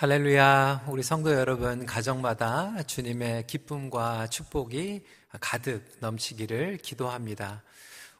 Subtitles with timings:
[0.00, 0.84] 할렐루야.
[0.86, 5.04] 우리 성도 여러분, 가정마다 주님의 기쁨과 축복이
[5.40, 7.64] 가득 넘치기를 기도합니다.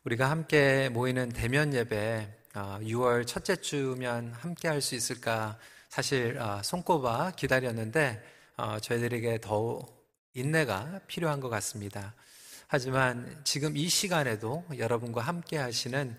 [0.03, 5.57] 우리가 함께 모이는 대면 예배, 6월 어, 첫째 주면 함께 할 수 있을까
[5.89, 8.25] 사실 어, 손꼽아 기다렸는데,
[8.57, 9.79] 어, 저희들에게 더
[10.35, 12.13] 인내가 필요한 것 같습니다.
[12.67, 16.19] 하지만 지금 이 시간에도 여러분과 함께 하시는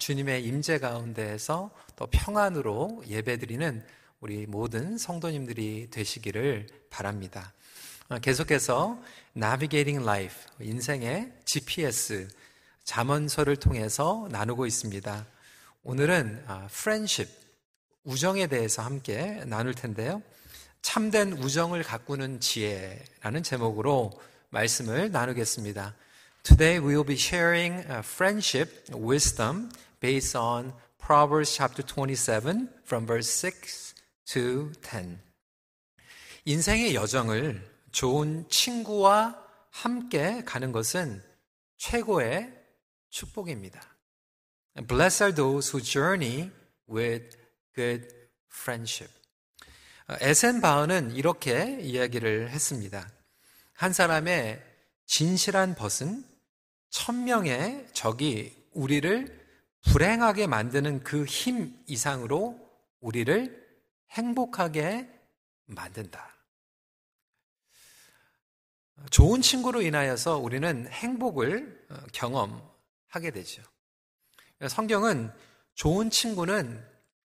[0.00, 3.86] 주님의 임재 가운데에서 또 평안으로 예배드리는
[4.20, 7.52] 우리 모든 성도님들이 되시기를 바랍니다.
[8.08, 8.98] 어, 계속해서
[9.36, 12.28] Navigating Life, 인생의 GPS,
[12.84, 15.26] 자문서를 통해서 나누고 있습니다.
[15.82, 17.30] 오늘은 아, Friendship,
[18.04, 20.22] 우정에 대해서 함께 나눌 텐데요.
[20.80, 25.94] 참된 우정을 가꾸는 지혜라는 제목으로 말씀을 나누겠습니다.
[26.42, 29.68] Today we will be sharing friendship wisdom
[30.00, 30.72] based on
[31.04, 33.85] Proverbs chapter 27 from verse 6
[34.26, 35.18] to 10.
[36.44, 41.22] 인생의 여정을 좋은 친구와 함께 가는 것은
[41.76, 42.52] 최고의
[43.10, 43.80] 축복입니다.
[44.86, 46.50] Blessed are those who journey
[46.88, 47.36] with
[47.74, 48.06] good
[48.52, 49.12] friendship.
[50.20, 53.08] 에센 바흐는 이렇게 이야기를 했습니다.
[53.72, 54.62] 한 사람의
[55.06, 56.24] 진실한 벗은
[56.90, 59.46] 천명의 적이 우리를
[59.82, 62.58] 불행하게 만드는 그 힘 이상으로
[63.00, 63.65] 우리를
[64.10, 65.08] 행복하게
[65.66, 66.34] 만든다.
[69.10, 73.62] 좋은 친구로 인하여서 우리는 행복을 어, 경험하게 되죠.
[74.68, 75.30] 성경은
[75.74, 76.82] 좋은 친구는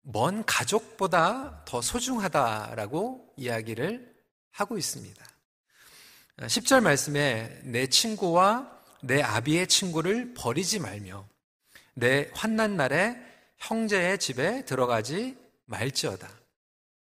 [0.02, 4.16] 먼 가족보다 더 소중하다라고 이야기를
[4.52, 5.26] 하고 있습니다.
[6.38, 11.28] 10절 말씀에 내 친구와 내 아비의 친구를 버리지 말며
[11.96, 13.18] 내 환난 날에
[13.58, 16.30] 형제의 집에 들어가지 말지어다.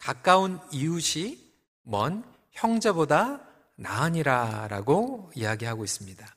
[0.06, 1.36] 가까운 이웃이
[1.81, 3.42] 먼 형제보다
[3.73, 6.36] 나으니라라고 이야기하고 있습니다.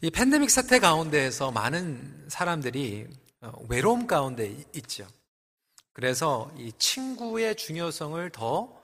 [0.00, 3.08] 이 팬데믹 사태 가운데에서 많은 사람들이
[3.40, 5.08] 어, 외로움 가운데 있죠.
[5.92, 8.80] 그래서 이 친구의 중요성을 더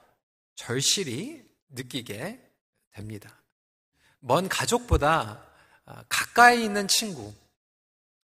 [0.55, 2.37] 절실히 느끼게
[2.91, 3.41] 됩니다.
[4.19, 5.41] 먼 가족보다
[5.85, 7.33] 아, 가까이 있는 친구,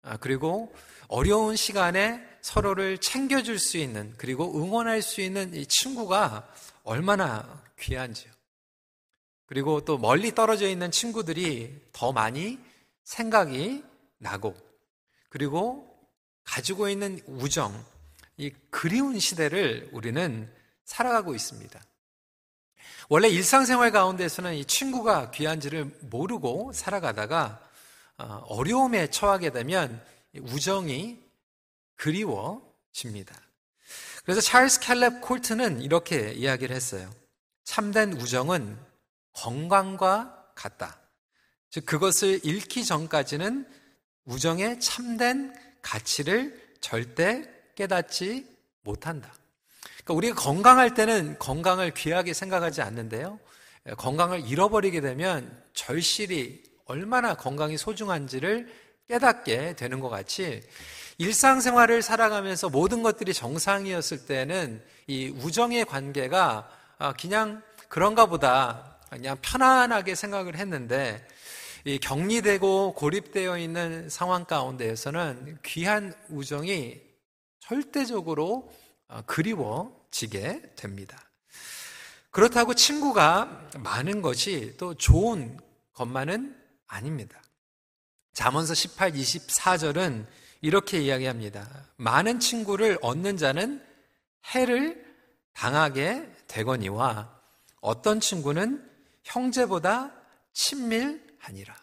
[0.02, 0.74] 아, 그리고
[1.10, 6.48] 어려운 시간에 서로를 챙겨줄 수 있는 그리고 응원할 수 있는 이 친구가
[6.84, 8.32] 얼마나 귀한지요.
[9.48, 12.60] 그리고 또 멀리 떨어져 있는 친구들이 더 많이
[13.04, 13.84] 생각이
[14.20, 14.56] 나고
[15.30, 15.92] 그리고
[16.44, 17.84] 가지고 있는 우정,
[18.38, 20.48] 이 그리운 시대를 우리는
[20.84, 21.82] 살아가고 있습니다.
[23.10, 27.60] 원래 일상생활 가운데서는 이 친구가 귀한지를 모르고 살아가다가
[28.20, 30.00] 어, 어려움에 처하게 되면
[30.42, 31.25] 우정이
[31.96, 33.36] 그리워집니다.
[34.24, 37.14] 그래서 찰스 캘렙 콜트는 이렇게 이야기를 했어요.
[37.64, 38.78] 참된 우정은
[39.34, 41.00] 건강과 같다.
[41.70, 43.68] 즉, 그것을 잃기 전까지는
[44.26, 48.48] 우정의 참된 가치를 절대 깨닫지
[48.82, 49.34] 못한다.
[50.04, 53.40] 그러니까 우리가 건강할 때는 건강을 귀하게 생각하지 않는데요.
[53.98, 58.72] 건강을 잃어버리게 되면 절실히 얼마나 건강이 소중한지를
[59.08, 60.62] 깨닫게 되는 것 같이
[61.18, 70.16] 일상생활을 살아가면서 모든 것들이 정상이었을 때는 이 우정의 관계가 아, 그냥 그런가 보다 그냥 편안하게
[70.16, 71.26] 생각을 했는데
[71.86, 77.00] 이 격리되고 고립되어 있는 상황 가운데에서는 귀한 우정이
[77.60, 78.72] 절대적으로
[79.08, 81.22] 어, 그리워지게 됩니다.
[82.32, 85.58] 그렇다고 친구가 많은 것이 또 좋은
[85.94, 87.42] 것만은 아닙니다.
[88.35, 90.28] 잠언서 18, 24절은
[90.62, 91.68] 이렇게 이야기합니다.
[91.96, 93.81] 많은 친구를 얻는 자는
[94.53, 95.03] 해를
[95.53, 97.34] 당하게 되거니와
[97.79, 98.88] 어떤 친구는
[99.23, 100.12] 형제보다
[100.53, 101.73] 친밀하니라.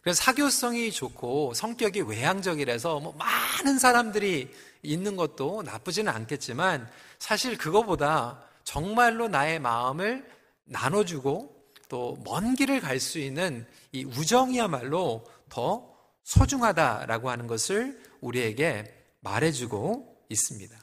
[0.00, 6.88] 그래서 사교성이 좋고 성격이 외향적이라서 뭐 많은 사람들이 있는 것도 나쁘지는 않겠지만
[7.18, 10.24] 사실 그거보다 정말로 나의 마음을
[10.64, 11.52] 나눠주고
[11.88, 15.95] 또 먼 길을 갈 수 있는 이 우정이야말로 더
[16.26, 20.76] 소중하다라고 하는 것을 우리에게 말해주고 있습니다.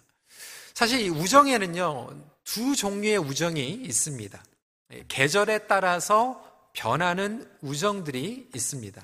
[0.74, 4.44] 사실 이 우정에는요, 두 종류의 우정이 있습니다.
[5.10, 6.42] 계절에 따라서
[6.74, 9.04] 변하는 우정들이 있습니다.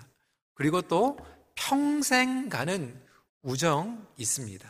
[0.56, 1.18] 그리고 또
[1.56, 3.00] 평생 가는
[3.44, 4.68] 우정 있습니다.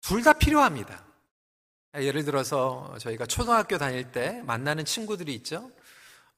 [0.00, 1.04] 둘 다 필요합니다.
[1.96, 5.70] 예를 들어서 저희가 초등학교 다닐 때 만나는 친구들이 있죠.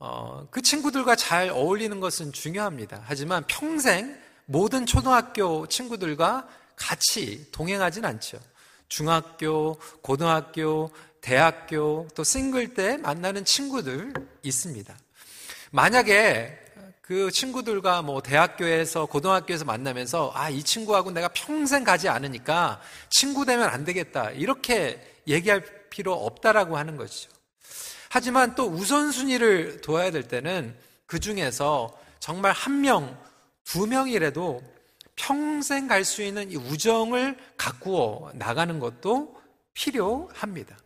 [0.01, 3.03] 어, 그 친구들과 잘 어울리는 것은 중요합니다.
[3.05, 4.17] 하지만 평생
[4.47, 6.47] 모든 초등학교 친구들과
[6.77, 8.39] 같이 동행하진 않죠.
[8.89, 10.91] 중학교, 고등학교,
[11.21, 14.97] 대학교, 또 싱글 때 만나는 친구들 있습니다.
[15.73, 16.59] 만약에
[17.03, 22.81] 그 친구들과 뭐 대학교에서 고등학교에서 만나면서 아, 이 친구하고 내가 평생 가지 않으니까
[23.11, 24.31] 친구 되면 안 되겠다.
[24.31, 27.31] 이렇게 얘기할 필요 없다라고 하는 것이죠.
[28.11, 30.77] 하지만 또 우선순위를 둬야 될 때는
[31.07, 33.19] 그 중에서 정말 한 명,
[33.65, 34.63] 두 명이라도
[35.17, 39.39] 평생 갈 수 있는 이 우정을 가꾸어 나가는 것도
[39.75, 40.77] 필요합니다.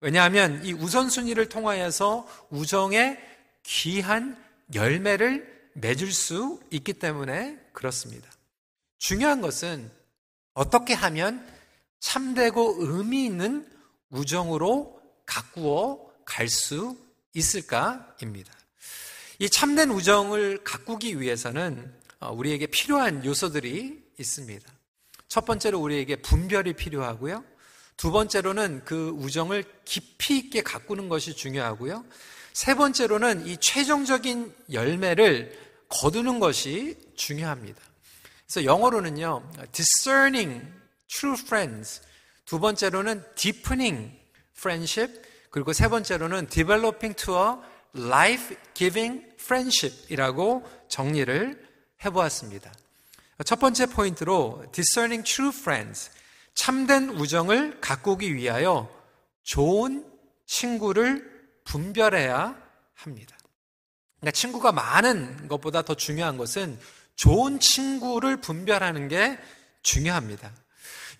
[0.00, 3.18] 왜냐하면 이 우선순위를 통하여서 우정의
[3.62, 4.36] 귀한
[4.74, 8.30] 열매를 맺을 수 있기 때문에 그렇습니다.
[8.98, 9.90] 중요한 것은
[10.54, 11.46] 어떻게 하면
[12.00, 13.66] 참되고 의미 있는
[14.10, 16.96] 우정으로 가꾸어 갈 수
[17.34, 18.52] 있을까입니다.
[19.38, 24.72] 이 참된 우정을 가꾸기 위해서는 어, 우리에게 필요한 요소들이 있습니다.
[25.28, 27.44] 첫 번째로 우리에게 분별이 필요하고요.
[27.96, 32.04] 두 번째로는 그 우정을 깊이 있게 가꾸는 것이 중요하고요.
[32.52, 35.58] 세 번째로는 이 최종적인 열매를
[35.88, 37.80] 거두는 것이 중요합니다.
[38.46, 40.62] 그래서 영어로는요, discerning
[41.08, 42.02] true friends.
[42.44, 44.12] 두 번째로는 deepening
[44.56, 45.22] friendship.
[45.52, 47.56] 그리고 세 번째로는 developing to a
[47.94, 51.68] life-giving friendship이라고 정리를
[52.04, 52.72] 해보았습니다.
[53.44, 56.10] 첫 번째 포인트로 discerning true friends,
[56.54, 58.88] 참된 우정을 가꾸기 위하여
[59.42, 60.10] 좋은
[60.46, 61.30] 친구를
[61.64, 62.56] 분별해야
[62.94, 63.36] 합니다.
[64.20, 66.78] 그러니까 친구가 많은 것보다 더 중요한 것은
[67.14, 69.38] 좋은 친구를 분별하는 게
[69.82, 70.50] 중요합니다.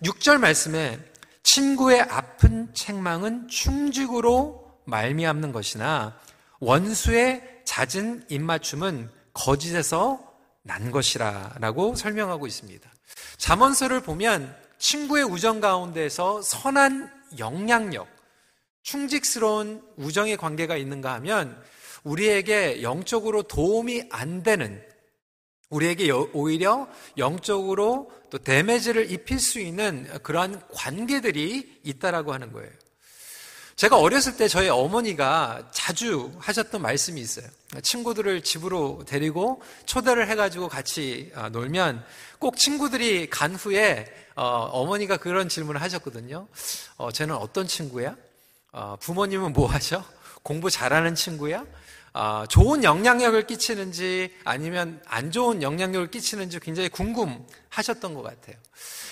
[0.01, 0.99] 6절 말씀에
[1.43, 6.17] 친구의 아픈 책망은 충직으로 말미암는 것이나
[6.59, 12.89] 원수의 잦은 입맞춤은 거짓에서 난 것이라라고 설명하고 있습니다.
[13.37, 18.07] 잠언서를 보면 친구의 우정 가운데서 선한 영향력,
[18.81, 21.61] 충직스러운 우정의 관계가 있는가 하면
[22.03, 24.81] 우리에게 영적으로 도움이 안 되는
[25.73, 26.87] 우리에게 오히려
[27.17, 32.71] 영적으로 또 데메지를 입힐 수 있는 그러한 관계들이 있다라고 하는 거예요.
[33.75, 37.47] 제가 어렸을 때 저희 어머니가 자주 하셨던 말씀이 있어요.
[37.81, 42.05] 친구들을 집으로 데리고 초대를 해가지고 같이 아, 놀면
[42.37, 44.05] 꼭 친구들이 간 후에
[44.35, 46.47] 어, 머니가 그런 질문을 하셨거든요.
[46.97, 48.15] 어, 쟤는 어떤 친구야?
[48.71, 50.03] 어, 부모님은 뭐 하셔?
[50.43, 51.65] 공부 잘하는 친구야?
[52.13, 58.55] 어, 좋은 영향력을 끼치는지 아니면 안 좋은 영향력을 끼치는지 굉장히 궁금하셨던 것 같아요.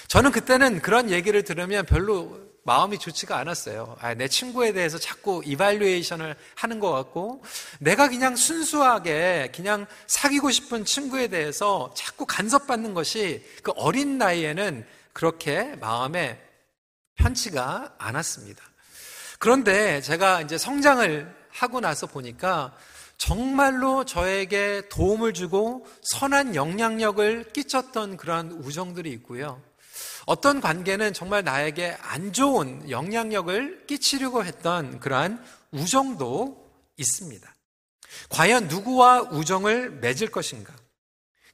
[0.07, 3.97] 저는 그때는 그런 얘기를 들으면 별로 마음이 좋지가 않았어요.
[3.99, 7.43] 아, 내 친구에 대해서 자꾸 이발리에이션을 하는 것 같고,
[7.79, 15.75] 내가 그냥 순수하게 그냥 사귀고 싶은 친구에 대해서 자꾸 간섭받는 것이 그 어린 나이에는 그렇게
[15.77, 16.39] 마음에
[17.15, 18.63] 편치가 않았습니다.
[19.39, 22.77] 그런데 제가 이제 성장을 하고 나서 보니까
[23.21, 29.61] 정말로 저에게 도움을 주고 선한 영향력을 끼쳤던 그런 우정들이 있고요.
[30.25, 37.55] 어떤 관계는 정말 나에게 안 좋은 영향력을 끼치려고 했던 그러한 우정도 있습니다.
[38.29, 40.75] 과연 누구와 우정을 맺을 것인가?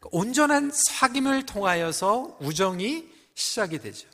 [0.04, 4.08] 온전한 사귐을 통하여서 우정이 시작이 되죠.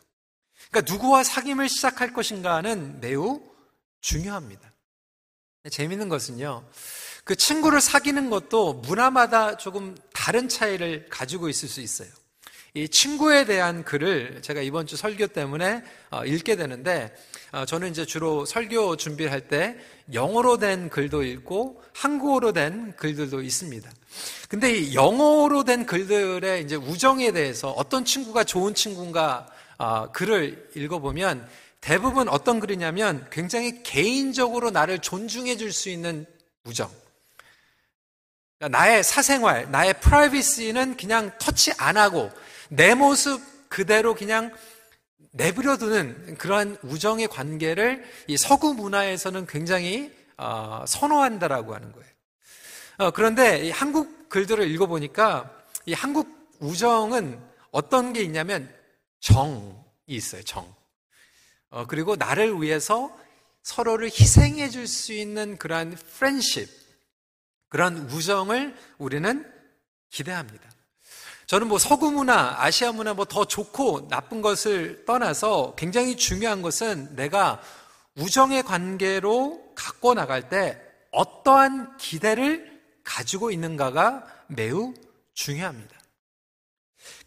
[0.72, 3.44] 그러니까 누구와 사귐을 시작할 것인가는 매우
[4.02, 4.74] 중요합니다.
[5.70, 6.68] 재밌는 것은요.
[7.24, 12.10] 그 친구를 사귀는 것도 문화마다 조금 다른 차이를 가지고 있을 수 있어요.
[12.76, 17.16] 이 친구에 대한 글을 제가 이번 주 설교 때문에 어, 읽게 되는데
[17.52, 19.78] 어, 저는 이제 주로 설교 준비할 때
[20.12, 23.92] 영어로 된 글도 읽고 한국어로 된 글들도 있습니다.
[24.50, 31.48] 근데 이 영어로 된 글들의 이제 우정에 대해서 어떤 친구가 좋은 친구인가 어, 글을 읽어보면
[31.80, 36.26] 대부분 어떤 글이냐면 굉장히 개인적으로 나를 존중해 줄 수 있는
[36.66, 36.90] 우정.
[38.64, 42.32] 그러니까 나의 사생활, 나의 프라이비시는 그냥 터치 안 하고
[42.70, 44.54] 내 모습 그대로 그냥
[45.32, 52.08] 내버려두는 그러한 우정의 관계를 이 서구 문화에서는 굉장히 어, 선호한다라고 하는 거예요.
[53.00, 55.52] 어, 그런데 한국 글들을 읽어보니까
[55.86, 56.30] 이 한국
[56.60, 57.40] 우정은
[57.72, 58.74] 어떤 게 있냐면
[59.20, 59.74] 정이
[60.08, 60.44] 있어요.
[60.44, 60.74] 정.
[61.70, 63.14] 어, 그리고 나를 위해서
[63.64, 66.83] 서로를 희생해 줄 수 있는 그러한 프렌십,
[67.74, 69.52] 그런 우정을 우리는
[70.12, 70.70] 기대합니다.
[71.48, 77.16] 저는 뭐 서구 문화, 아시아 문화 뭐 더 좋고 나쁜 것을 떠나서 굉장히 중요한 것은
[77.16, 77.64] 내가
[78.16, 84.94] 우정의 관계로 갖고 나갈 때 어떠한 기대를 가지고 있는가가 매우
[85.34, 85.98] 중요합니다.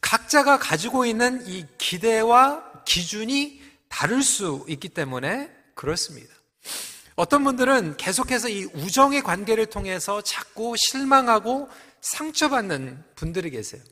[0.01, 6.33] 각자가 가지고 있는 이 기대와 기준이 다를 수 있기 때문에 그렇습니다.
[7.17, 11.69] 어떤 분들은 계속해서 이 우정의 관계를 통해서 자꾸 실망하고
[12.03, 13.83] 상처받는 분들이 계세요.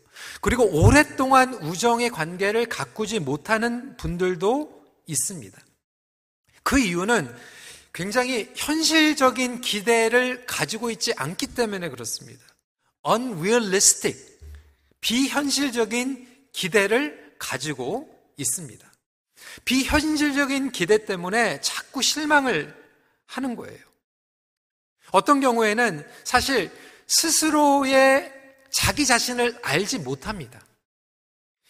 [0.43, 5.59] 그리고 오랫동안 우정의 관계를 가꾸지 못하는 분들도 있습니다.
[6.63, 7.35] 그 이유는
[7.95, 12.45] 굉장히 현실적인 기대를 가지고 있지 않기 때문에 그렇습니다.
[13.09, 14.19] unrealistic,
[15.01, 18.93] 비현실적인 기대를 가지고 있습니다.
[19.65, 22.84] 비현실적인 기대 때문에 자꾸 실망을
[23.27, 23.79] 하는 거예요.
[25.11, 26.71] 어떤 경우에는 사실
[27.07, 28.33] 스스로의
[28.73, 30.61] 자기 자신을 알지 못합니다.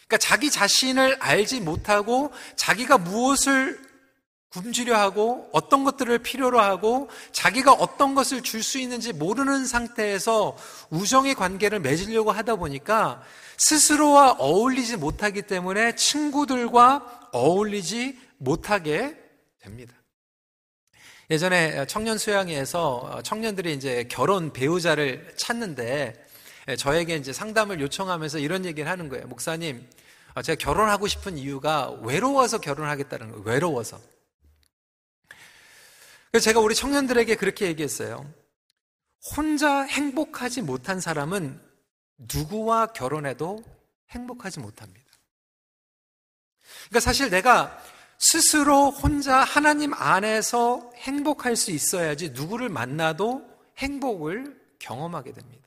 [0.07, 3.83] 그러니까 자기 자신을 알지 못하고 자기가 무엇을
[4.49, 10.55] 굶주려 하고 어떤 것들을 필요로 하고 자기가 어떤 것을 줄 수 있는지 모르는 상태에서
[10.89, 13.21] 우정의 관계를 맺으려고 하다 보니까
[13.57, 19.17] 스스로와 어울리지 못하기 때문에 친구들과 어울리지 못하게
[19.59, 19.93] 됩니다.
[21.29, 26.23] 예전에 청년 수양회에서 청년들이 이제 결혼 배우자를 찾는데
[26.77, 29.27] 저에게 이제 상담을 요청하면서 이런 얘기를 하는 거예요.
[29.27, 29.87] 목사님,
[30.43, 33.43] 제가 결혼하고 싶은 이유가 외로워서 결혼하겠다는 거예요.
[33.43, 33.99] 외로워서.
[36.31, 38.31] 그래서 제가 우리 청년들에게 그렇게 얘기했어요.
[39.35, 41.59] 혼자 행복하지 못한 사람은
[42.17, 43.63] 누구와 결혼해도
[44.11, 45.05] 행복하지 못합니다.
[46.89, 47.81] 그러니까 사실 내가
[48.17, 53.45] 스스로 혼자 하나님 안에서 행복할 수 있어야지 누구를 만나도
[53.77, 55.65] 행복을 경험하게 됩니다.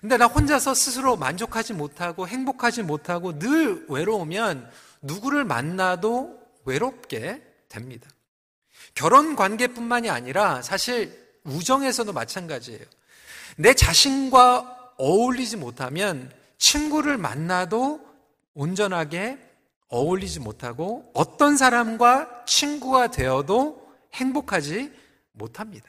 [0.00, 4.70] 근데 나 혼자서 스스로 만족하지 못하고 행복하지 못하고 늘 외로우면
[5.02, 8.10] 누구를 만나도 외롭게 됩니다.
[8.94, 12.84] 결혼 관계뿐만이 아니라 사실 우정에서도 마찬가지예요.
[13.56, 18.00] 내 자신과 어울리지 못하면 친구를 만나도
[18.54, 19.38] 온전하게
[19.92, 24.90] 어울리지 못하고 어떤 사람과 친구가 되어도 행복하지
[25.32, 25.88] 못합니다.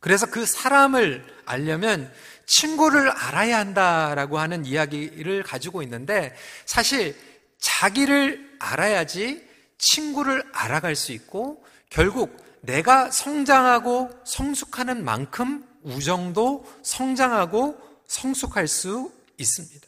[0.00, 2.12] 그래서 그 사람을 알려면
[2.46, 6.34] 친구를 알아야 한다라고 하는 이야기를 가지고 있는데
[6.64, 7.16] 사실
[7.58, 9.46] 자기를 알아야지
[9.78, 19.85] 친구를 알아갈 수 있고 결국 내가 성장하고 성숙하는 만큼 우정도 성장하고 성숙할 수 있습니다.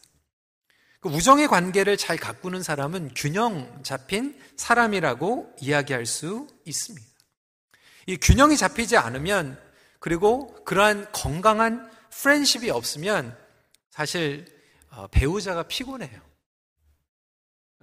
[1.00, 7.06] 그 우정의 관계를 잘 가꾸는 사람은 균형 잡힌 사람이라고 이야기할 수 있습니다.
[8.06, 9.60] 이 균형이 잡히지 않으면
[10.00, 13.36] 그리고 그러한 건강한 프렌십이 없으면
[13.90, 14.46] 사실
[14.90, 16.20] 어, 배우자가 피곤해요.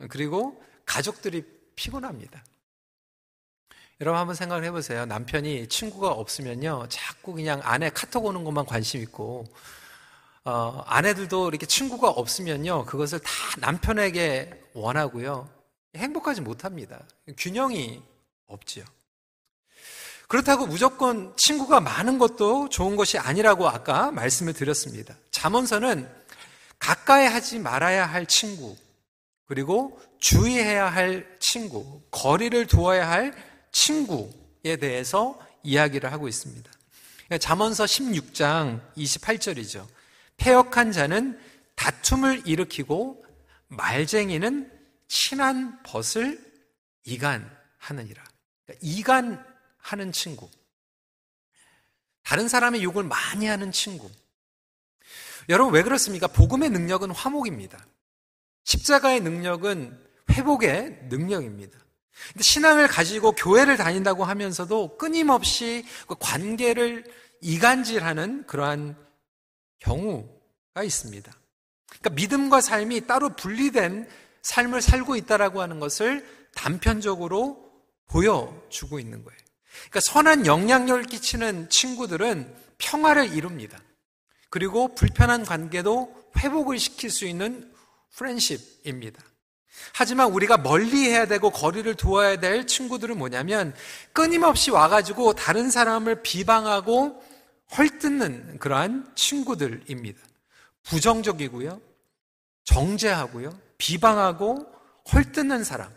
[0.10, 1.44] 그리고 가족들이
[1.76, 2.44] 피곤합니다.
[4.02, 5.06] 여러분 한번 생각을 해보세요.
[5.06, 9.46] 남편이 친구가 없으면요, 자꾸 그냥 아내 카톡 오는 것만 관심 있고,
[10.46, 15.50] 어, 아내들도 이렇게 친구가 없으면요, 그것을 다 남편에게 원하고요,
[15.96, 17.04] 행복하지 못합니다.
[17.38, 18.02] 균형이
[18.46, 18.86] 없지요.
[20.28, 25.16] 그렇다고 무조건 친구가 많은 것도 좋은 것이 아니라고 아까 말씀을 드렸습니다.
[25.32, 26.08] 잠언서는
[26.78, 28.76] 가까이 하지 말아야 할 친구,
[29.48, 33.34] 그리고 주의해야 할 친구, 거리를 두어야 할
[33.72, 36.72] 친구에 대해서 이야기를 하고 있습니다.
[37.40, 39.95] 잠언서 16장 28절이죠.
[40.38, 41.40] 폐역한 자는
[41.76, 43.26] 다툼을 일으키고
[43.68, 44.72] 말쟁이는
[45.08, 46.40] 친한 벗을
[47.04, 48.24] 이간하느니라.
[48.66, 50.50] 그러니까 이간하는 친구.
[52.24, 54.10] 다른 사람의 욕을 많이 하는 친구.
[55.50, 56.28] 여러분 왜 그렇습니까?
[56.28, 57.86] 복음의 능력은 화목입니다.
[58.64, 61.78] 십자가의 능력은 회복의 능력입니다.
[62.32, 67.04] 근데 신앙을 가지고 교회를 다닌다고 하면서도 끊임없이 그 관계를
[67.42, 68.98] 이간질하는 그러한
[69.86, 71.32] 경우가 있습니다.
[71.88, 74.10] 그러니까 믿음과 삶이 따로 분리된
[74.42, 77.72] 삶을 살고 있다라고 하는 것을 단편적으로
[78.08, 79.40] 보여주고 있는 거예요.
[79.90, 83.80] 그러니까 선한 영향력을 끼치는 친구들은 평화를 이룹니다.
[84.50, 87.72] 그리고 불편한 관계도 회복을 시킬 수 있는
[88.16, 89.22] 프렌십입니다.
[89.94, 93.74] 하지만 우리가 멀리 해야 되고 거리를 두어야 될 친구들은 뭐냐면
[94.14, 97.22] 끊임없이 와가지고 다른 사람을 비방하고
[97.78, 100.20] 헐뜯는 그러한 친구들입니다.
[100.84, 101.82] 부정적이고요.
[102.64, 103.58] 정죄하고요.
[103.78, 104.66] 비방하고
[105.12, 105.90] 헐뜯는 사람.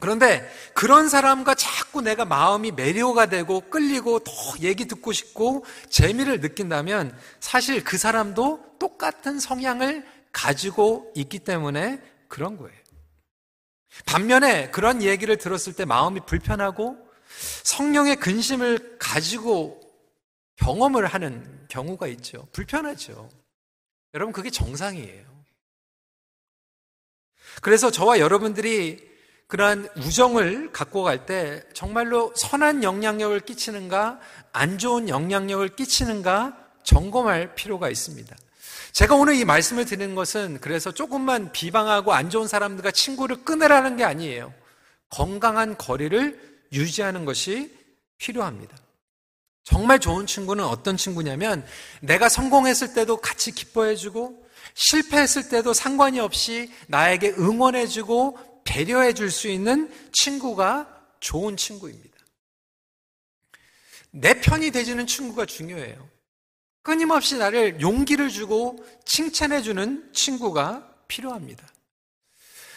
[0.00, 7.16] 그런데 그런 사람과 자꾸 내가 마음이 매료가 되고 끌리고 더 얘기 듣고 싶고 재미를 느낀다면
[7.40, 12.76] 사실 그 사람도 똑같은 성향을 가지고 있기 때문에 그런 거예요.
[14.04, 16.98] 반면에 그런 얘기를 들었을 때 마음이 불편하고
[17.62, 19.80] 성령의 근심을 가지고
[20.56, 22.46] 경험을 하는 경우가 있죠.
[22.52, 23.28] 불편하죠.
[24.14, 25.24] 여러분, 그게 정상이에요.
[27.62, 29.14] 그래서 저와 여러분들이
[29.46, 34.20] 그러한 우정을 갖고 갈 때 정말로 선한 영향력을 끼치는가,
[34.52, 38.36] 안 좋은 영향력을 끼치는가 점검할 필요가 있습니다.
[38.92, 44.04] 제가 오늘 이 말씀을 드리는 것은 그래서 조금만 비방하고 안 좋은 사람들과 친구를 끊으라는 게
[44.04, 44.54] 아니에요.
[45.10, 47.76] 건강한 거리를 유지하는 것이
[48.18, 48.76] 필요합니다.
[49.64, 51.66] 정말 좋은 친구는 어떤 친구냐면
[52.00, 54.44] 내가 성공했을 때도 같이 기뻐해주고
[54.74, 60.88] 실패했을 때도 상관이 없이 나에게 응원해주고 배려해줄 수 있는 친구가
[61.20, 62.14] 좋은 친구입니다.
[64.10, 66.08] 내 편이 되지는 친구가 중요해요.
[66.82, 71.66] 끊임없이 나를 용기를 주고 칭찬해주는 친구가 필요합니다.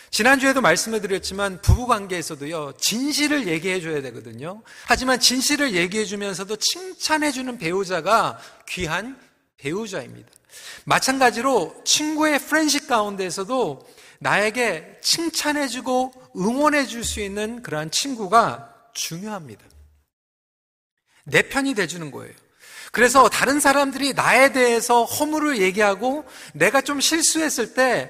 [0.10, 4.64] 지난주에도 말씀을 드렸지만 부부 관계에서도요, 진실을 얘기해 줘야 되거든요.
[4.86, 9.20] 하지만 진실을 얘기해 주면서도 칭찬해 주는 배우자가 귀한
[9.58, 10.30] 배우자입니다.
[10.86, 13.88] 마찬가지로 친구의 프렌십 가운데에서도
[14.20, 19.64] 나에게 칭찬해 주고 응원해 줄 수 있는 그러한 친구가 중요합니다.
[21.26, 22.34] 내 편이 돼주는 거예요.
[22.92, 28.10] 그래서 다른 사람들이 나에 대해서 허물을 얘기하고 내가 좀 실수했을 때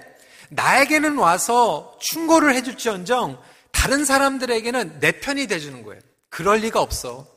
[0.50, 6.02] 나에게는 와서 충고를 해줄지언정 다른 사람들에게는 내 편이 돼주는 거예요.
[6.30, 7.28] 그럴 리가 없어.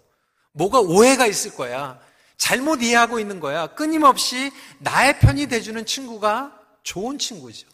[0.52, 2.00] 뭐가 오해가 있을 거야.
[2.37, 3.69] 잘못 이해하고 있는 거야.
[3.69, 7.69] 끊임없이 나의 편이 돼주는 친구가 좋은 친구죠.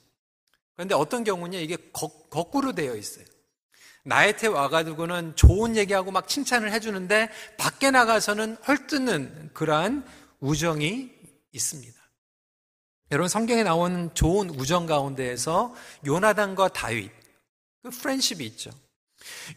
[0.75, 2.09] 그런데 어떤 경우냐 이게 거,
[2.51, 3.25] 꾸로 되어 있어요.
[4.05, 10.07] 나한테 와가지고는 좋은 얘기하고 막 칭찬을 해주는데 밖에 나가서는 헐뜯는 그러한
[10.41, 11.11] 우정이
[11.53, 12.06] 있습니다.
[13.11, 17.13] 여러분 성경에 나온 좋은 우정 가운데에서 요나단과 다윗
[17.83, 18.71] 그 프렌십이 있죠.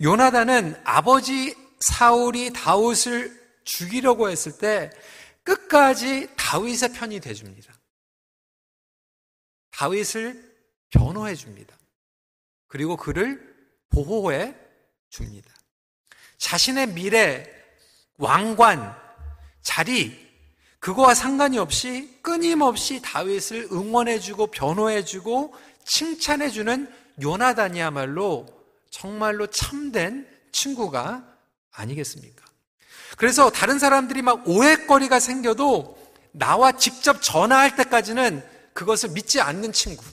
[0.02, 4.92] 요나단은 아버지 사울이 다윗을 죽이려고 했을 때
[5.44, 7.74] 끝까지 다윗의 편이 돼 줍니다.
[9.72, 10.58] 다윗을
[10.92, 11.76] 변호해 줍니다.
[12.68, 13.56] 그리고 그를
[13.90, 14.56] 보호해
[15.10, 15.52] 줍니다.
[16.38, 17.52] 자신의 미래,
[18.18, 18.96] 왕관,
[19.62, 20.29] 자리,
[20.80, 25.54] 그거와 상관이 없이 끊임없이 다윗을 응원해주고 변호해주고
[25.86, 28.46] 칭찬해주는 요나단이야말로
[28.90, 31.26] 정말로 참된 친구가
[31.72, 32.46] 아니겠습니까?
[33.18, 35.98] 그래서 다른 사람들이 막 오해거리가 생겨도
[36.32, 40.04] 나와 직접 전화할 때까지는 그것을 믿지 않는 친구.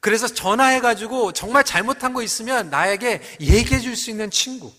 [0.00, 4.72] 그래서 전화해가지고 정말 잘못한 거 있으면 나에게 얘기해 줄 수 있는 친구.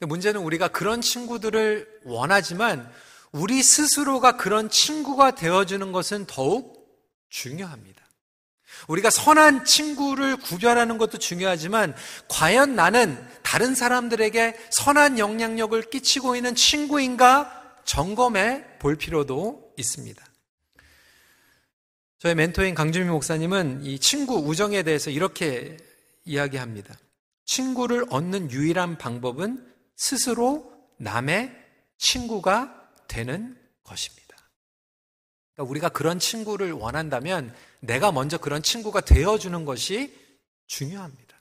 [0.00, 2.90] 문제는 우리가 그런 친구들을 원하지만
[3.32, 6.78] 우리 스스로가 그런 친구가 되어주는 것은 더욱
[7.28, 7.98] 중요합니다.
[8.86, 11.94] 우리가 선한 친구를 구별하는 것도 중요하지만
[12.28, 20.24] 과연 나는 다른 사람들에게 선한 영향력을 끼치고 있는 친구인가 점검해 볼 필요도 있습니다.
[22.18, 25.76] 저의 멘토인 강주민 목사님은 이 친구 우정에 대해서 이렇게
[26.24, 26.96] 이야기합니다.
[27.44, 29.66] 친구를 얻는 유일한 방법은
[29.96, 31.67] 스스로 남의
[31.98, 34.36] 친구가 되는 것입니다.
[35.54, 40.16] 그러니까 우리가 그런 친구를 원한다면 내가 먼저 그런 친구가 되어주는 것이
[40.66, 41.36] 중요합니다.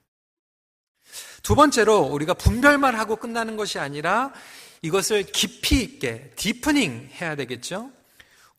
[1.43, 4.33] 두 번째로 우리가 분별만 하고 끝나는 것이 아니라
[4.81, 7.91] 이것을 깊이 있게 디프닝 해야 되겠죠.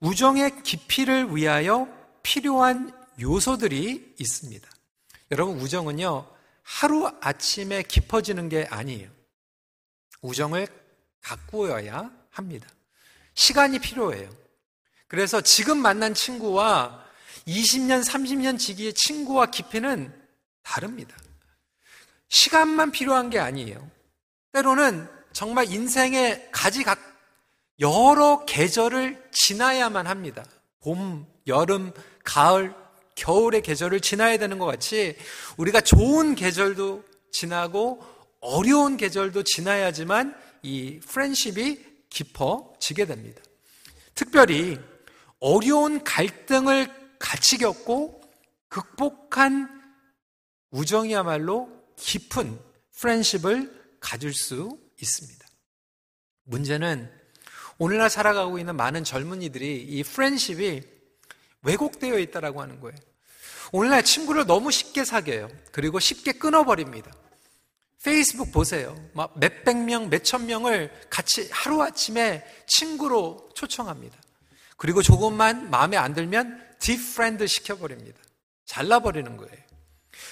[0.01, 1.89] 우정의 깊이를 위하여
[2.23, 4.69] 필요한 요소들이 있습니다.
[5.33, 6.29] 여러분, 우정은요,
[6.63, 9.11] 하루 아침에 깊어지는 게 아니에요.
[10.23, 10.67] 우정을
[11.23, 12.69] 가꾸어야 합니다.
[13.35, 14.29] 시간이 필요해요.
[15.07, 17.05] 그래서 지금 만난 친구와
[17.47, 20.13] 20년, 30년 지기의 친구와 깊이는
[20.63, 21.17] 다릅니다.
[22.29, 23.91] 시간만 필요한 게 아니에요.
[24.53, 26.99] 때로는 정말 인생의 가지각
[27.81, 30.45] 여러 계절을 지나야만 합니다.
[30.81, 31.93] 봄, 여름,
[32.25, 32.75] 가을,
[33.15, 35.17] 겨울의 계절을 지나야 되는 것 같이
[35.57, 38.05] 우리가 좋은 계절도 지나고
[38.41, 43.43] 어려운 계절도 지나야지만 이 프렌십이 깊어지게 됩니다.
[44.15, 44.79] 특별히
[45.41, 48.21] 어려운 갈등을 같이 겪고
[48.69, 49.69] 극복한
[50.71, 52.59] 우정이야말로 깊은
[52.99, 55.47] friendship을 가질 수 있습니다.
[56.45, 57.11] 문제는
[57.79, 60.83] 오늘날 살아가고 있는 많은 젊은이들이 이 friendship이
[61.63, 62.99] 왜곡되어 있다라고 하는 거예요.
[63.73, 65.49] 오늘날 친구를 너무 쉽게 사귀어요.
[65.73, 67.13] 그리고 쉽게 끊어버립니다.
[68.05, 68.97] 페이스북 보세요.
[69.13, 74.17] 막 몇백 명, 몇천 명을 같이 하루아침에 친구로 초청합니다.
[74.77, 78.19] 그리고 조금만 마음에 안 들면 defriend 시켜버립니다.
[78.67, 79.69] 잘라버리는 거예요.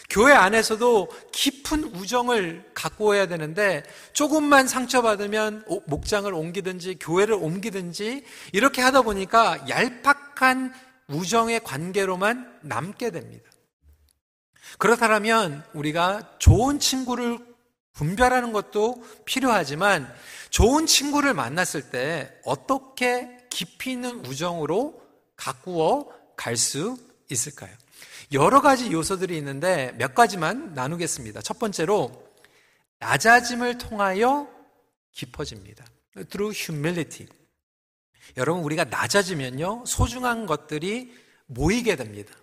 [0.08, 9.02] 교회 안에서도 깊은 우정을 갖고 해야 되는데 조금만 상처받으면 목장을 옮기든지 교회를 옮기든지 이렇게 하다
[9.02, 10.72] 보니까 얄팍한
[11.08, 13.50] 우정의 관계로만 남게 됩니다.
[14.78, 17.55] 그렇다면 우리가 좋은 친구를
[17.96, 20.12] 분별하는 것도 필요하지만
[20.50, 25.02] 좋은 친구를 만났을 때 어떻게 깊이 있는 우정으로
[25.36, 26.96] 가꾸어 갈 수
[27.30, 27.74] 있을까요?
[28.32, 31.40] 여러 가지 요소들이 있는데 몇 가지만 나누겠습니다.
[31.42, 32.12] 첫 번째로
[32.98, 34.48] 낮아짐을 통하여
[35.12, 35.84] 깊어집니다.
[36.28, 37.28] through humility.
[38.36, 41.14] 여러분, 우리가 낮아지면요, 소중한 것들이
[41.46, 42.34] 모이게 됩니다.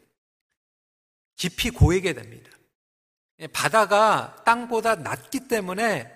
[1.35, 2.49] 깊이 고이게 됩니다.
[3.51, 6.11] 바다가 땅보다 낮기 때문에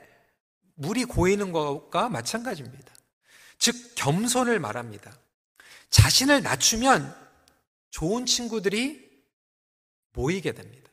[0.76, 2.94] 물이 고이는 것과 마찬가지입니다.
[3.58, 5.12] 즉, 겸손을 말합니다.
[5.90, 7.16] 자신을 낮추면
[7.90, 9.08] 좋은 친구들이
[10.14, 10.88] 모이게 됩니다.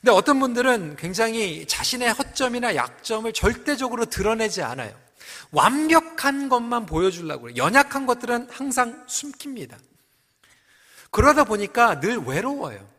[0.00, 4.98] 근데 어떤 분들은 굉장히 자신의 허점이나 약점을 절대적으로 드러내지 않아요.
[5.50, 7.56] 완벽한 것만 보여주려고 해요.
[7.56, 9.78] 연약한 것들은 항상 숨깁니다.
[11.10, 12.97] 그러다 보니까 늘 외로워요.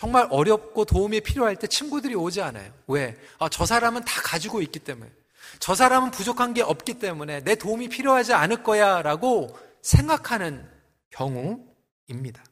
[0.00, 2.72] 정말 어렵고 도움이 필요할 때 친구들이 오지 않아요.
[2.86, 3.18] 왜?
[3.38, 5.10] 아, 저 사람은 다 가지고 있기 때문에.
[5.58, 10.66] 저 사람은 부족한 게 없기 때문에 내 도움이 필요하지 않을 거야 라고 생각하는
[11.10, 12.42] 경우입니다.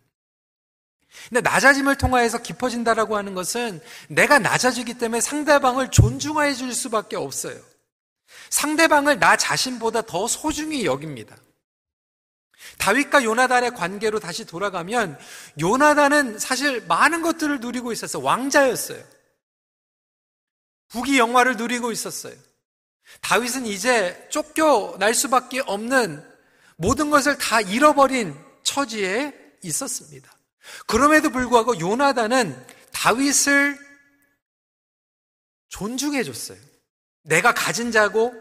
[1.30, 3.80] 근데 낮아짐을 통하여서 깊어진다라고 하는 것은
[4.10, 7.58] 내가 낮아지기 때문에 상대방을 존중해 줄 수밖에 없어요.
[8.50, 11.34] 상대방을 나 자신보다 더 소중히 여깁니다.
[12.78, 15.18] 다윗과 요나단의 관계로 다시 돌아가면
[15.60, 18.22] 요나단은 사실 많은 것들을 누리고 있었어요.
[18.22, 19.02] 왕자였어요.
[20.88, 22.34] 부귀 영화를 누리고 있었어요.
[23.20, 26.24] 다윗은 이제 쫓겨날 수밖에 없는
[26.76, 30.30] 모든 것을 다 잃어버린 처지에 있었습니다.
[30.86, 33.78] 그럼에도 불구하고 요나단은 다윗을
[35.68, 36.58] 존중해 줬어요.
[37.22, 38.32] 내가 가진 자고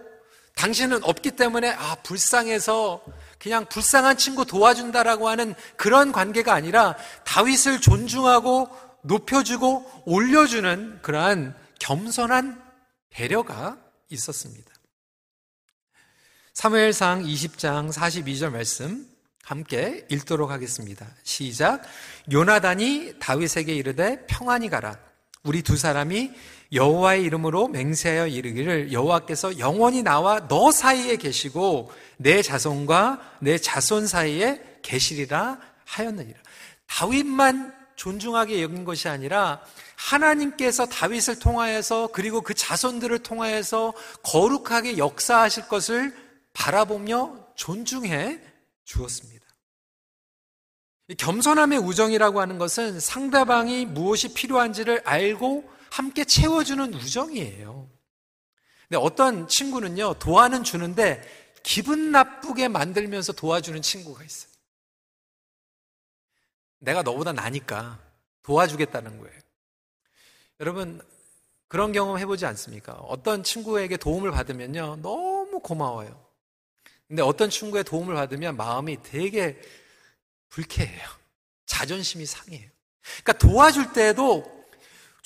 [0.56, 3.04] 당신은 없기 때문에 아 불쌍해서
[3.40, 8.70] 그냥 불쌍한 친구 도와준다라고 하는 그런 관계가 아니라 다윗을 존중하고
[9.04, 12.62] 높여주고 올려주는 그러한 겸손한
[13.10, 13.78] 배려가
[14.10, 14.72] 있었습니다.
[16.54, 19.08] 사무엘상 20장 42절 말씀
[19.44, 21.08] 함께 읽도록 하겠습니다.
[21.24, 21.84] 시작.
[22.32, 24.98] 요나단이 다윗에게 이르되 평안히 가라.
[25.44, 26.34] 우리 두 사람이
[26.74, 34.62] 여호와의 이름으로 맹세하여 이르기를 여호와께서 영원히 나와 너 사이에 계시고 내 자손과 내 자손 사이에
[34.82, 36.40] 계시리라 하였느니라.
[36.88, 39.62] 다윗만 존중하게 여긴 것이 아니라
[39.96, 46.16] 하나님께서 다윗을 통하여서 그리고 그 자손들을 통하여서 거룩하게 역사하실 것을
[46.54, 48.40] 바라보며 존중해
[48.86, 49.46] 주었습니다.
[51.18, 57.90] 겸손함의 우정이라고 하는 것은 상대방이 무엇이 필요한지를 알고 함께 채워주는 우정이에요.
[58.88, 61.22] 근데 어떤 친구는요, 도와는 주는데
[61.64, 64.52] 기분 나쁘게 만들면서 도와주는 친구가 있어요.
[66.80, 68.00] 내가 너보다 나니까
[68.44, 69.40] 도와주겠다는 거예요.
[70.60, 71.02] 여러분,
[71.68, 72.94] 그런 경험 해보지 않습니까?
[72.94, 76.26] 어떤 친구에게 도움을 받으면요, 너무 고마워요.
[77.08, 79.60] 근데 어떤 친구의 도움을 받으면 마음이 되게
[80.50, 81.08] 불쾌해요.
[81.66, 82.70] 자존심이 상해요.
[83.24, 84.57] 그러니까 도와줄 때도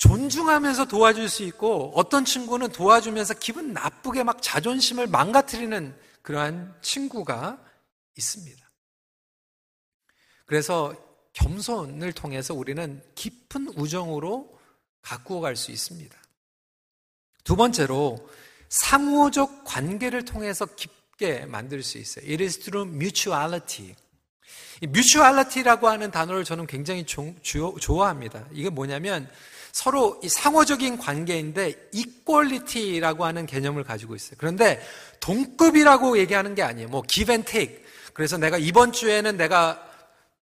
[0.02, 7.64] 존중하면서 도와줄 수 있고 어떤 친구는 도와주면서 기분 나쁘게 막 자존심을 망가뜨리는 그러한 친구가
[8.18, 8.70] 있습니다.
[10.44, 10.92] 그래서
[11.34, 14.58] 겸손을 통해서 우리는 깊은 우정으로
[15.02, 16.20] 가꾸어 갈 수 있습니다.
[17.44, 18.28] 두 번째로
[18.70, 22.24] 상호적 관계를 통해서 깊게 만들 수 있어요.
[22.28, 23.94] It is through mutuality.
[24.82, 28.48] 뮤추얼리티라고 하는 단어를 저는 굉장히 조, 주, 좋아합니다.
[28.50, 29.30] 이게 뭐냐면
[29.72, 34.36] 서로 이 상호적인 관계인데 이퀄리티라고 하는 개념을 가지고 있어요.
[34.38, 34.80] 그런데
[35.20, 36.88] 동급이라고 얘기하는 게 아니에요.
[36.88, 37.82] 뭐 give and take.
[38.12, 39.82] 그래서 내가 이번 주에는 내가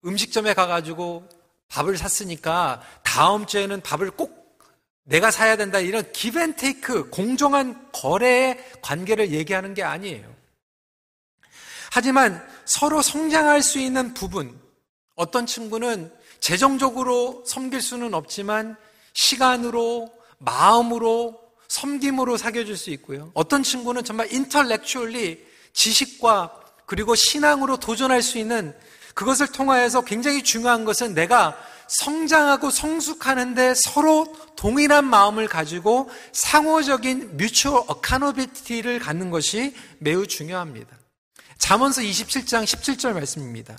[0.04, 1.30] 음식점에 가가지고
[1.68, 4.60] 밥을 샀으니까 다음 주에는 밥을 꼭
[5.04, 5.80] 내가 사야 된다.
[5.80, 10.34] 이런 take, 공정한 거래의 관계를 얘기하는 게 아니에요.
[11.92, 14.60] 하지만 서로 성장할 수 있는 부분,
[15.16, 18.78] 어떤 친구는 재정적으로 섬길 수는 없지만
[19.14, 23.32] 시간으로, 마음으로, 섬김으로 사귀어줄 수 있고요.
[23.34, 28.76] 어떤 친구는 정말 인터렉츄얼리 지식과 그리고 신앙으로 도전할 수 있는
[29.14, 39.00] 그것을 통하여서 굉장히 중요한 것은 내가 성장하고 성숙하는데 서로 동일한 마음을 가지고 상호적인 뮤추얼 어카노비티를
[39.00, 40.98] 갖는 것이 매우 중요합니다.
[41.58, 43.78] 잠언서 27장 17절 말씀입니다.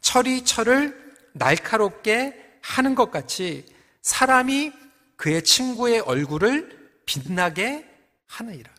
[0.00, 0.98] 철이 철을
[1.32, 3.64] 날카롭게 하는 것 같이
[4.02, 4.72] 사람이
[5.16, 7.86] 그의 친구의 얼굴을 빛나게
[8.26, 8.70] 하느니라.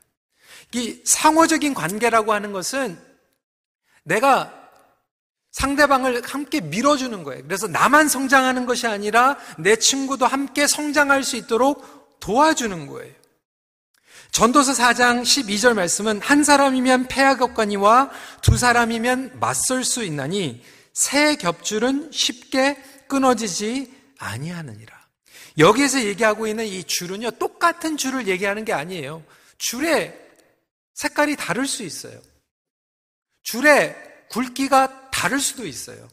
[0.73, 2.97] 이 상호적인 관계라고 하는 것은
[4.03, 4.57] 내가
[5.51, 7.43] 상대방을 함께 밀어주는 거예요.
[7.43, 13.13] 그래서 나만 성장하는 것이 아니라 내 친구도 함께 성장할 수 있도록 도와주는 거예요.
[14.31, 18.09] 전도서 4장 12절 말씀은 한 사람이면 패하겠거니와
[18.41, 25.00] 두 사람이면 맞설 수 있나니 새 겹줄은 쉽게 끊어지지 아니하느니라.
[25.57, 29.23] 여기에서 얘기하고 있는 이 줄은요, 똑같은 줄을 얘기하는 게 아니에요.
[29.57, 30.17] 줄의
[30.93, 32.21] 색깔이 다를 수 있어요.
[33.43, 36.07] 줄의 굵기가 다를 수도 있어요.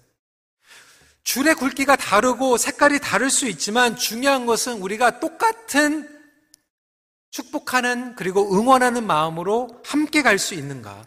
[1.23, 6.09] 줄의 굵기가 다르고 색깔이 다를 수 있지만 중요한 것은 우리가 똑같은
[7.31, 11.07] 축복하는 그리고 응원하는 마음으로 함께 갈 수 있는가입니다.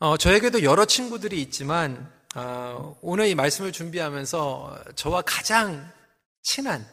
[0.00, 5.90] 어, 저에게도 여러 친구들이 있지만 어, 오늘 이 말씀을 준비하면서 저와 가장
[6.42, 6.86] 친한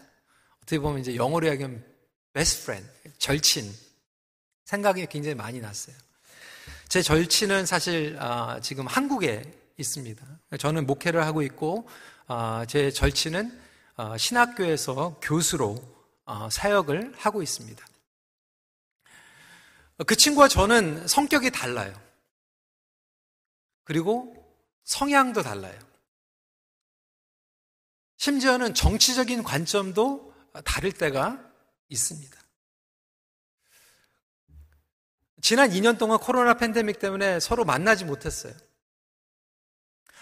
[0.57, 1.85] 어떻게 보면 이제 영어로 이야기하면
[2.33, 3.71] best friend, 절친
[4.65, 5.95] 생각이 굉장히 많이 났어요.
[6.89, 9.43] 제 절친은 사실 어, 지금 한국에
[9.77, 10.25] 있습니다.
[10.57, 11.87] 저는 목회를 하고 있고
[12.27, 13.61] 어, 제 절친은
[13.97, 15.77] 어, 신학교에서 교수로
[16.25, 17.85] 어, 사역을 하고 있습니다.
[20.05, 21.93] 그 친구와 저는 성격이 달라요.
[23.83, 24.36] 그리고
[24.87, 25.77] 성향도 달라요.
[28.15, 31.39] 심지어는 정치적인 관점도 다를 때가
[31.89, 32.35] 있습니다.
[35.41, 38.53] 지난 2년 동안 코로나 팬데믹 때문에 서로 만나지 못했어요.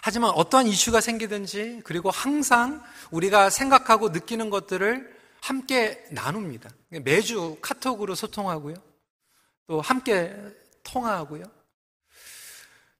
[0.02, 6.70] 하지만 어떠한 이슈가 생기든지 그리고 항상 우리가 생각하고 느끼는 것들을 함께 나눕니다.
[7.02, 8.74] 매주 카톡으로 소통하고요.
[9.68, 10.36] 또 함께
[10.82, 11.55] 통화하고요.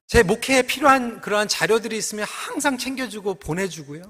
[0.07, 4.01] 제 목회에 필요한 그러한 자료들이 있으면 항상 챙겨주고 보내주고요.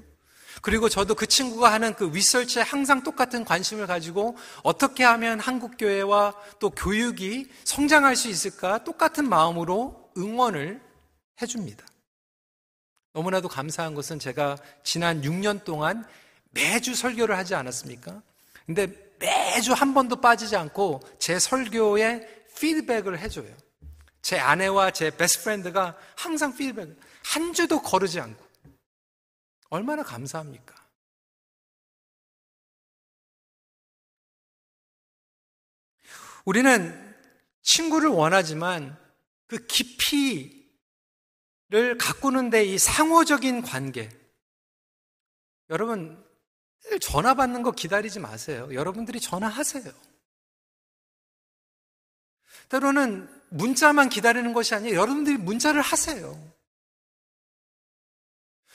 [0.62, 6.34] 그리고 저도 그 친구가 하는 그 리서치에 항상 똑같은 관심을 가지고 어떻게 하면 한국 교회와
[6.60, 10.80] 또 교육이 성장할 수 있을까 똑같은 마음으로 응원을
[11.42, 11.84] 해줍니다.
[13.12, 16.06] 너무나도 감사한 것은 제가 지난 6년 동안
[16.50, 18.22] 매주 설교를 하지 않았습니까?
[18.66, 23.52] 근데 매주 한 번도 빠지지 않고 제 설교에 피드백을 해줘요.
[24.28, 28.46] 제 아내와 제 best friend가 항상 피드백을 한 주도 거르지 않고
[29.70, 30.74] 얼마나 감사합니까?
[36.44, 37.16] 우리는
[37.62, 39.02] 친구를 원하지만
[39.46, 40.68] 그 깊이를
[41.98, 44.10] 가꾸는데 이 상호적인 관계
[45.70, 46.22] 여러분
[47.00, 48.68] 전화 받는 거 기다리지 마세요.
[48.74, 49.90] 여러분들이 전화하세요.
[52.68, 56.36] 때로는 문자만 기다리는 것이 아니라 여러분들이 문자를 하세요.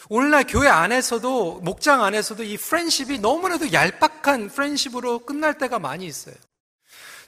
[0.09, 6.35] 오늘날 교회 안에서도, 목장 안에서도 이 프렌십이 너무나도 얄팍한 프렌십으로 끝날 때가 많이 있어요.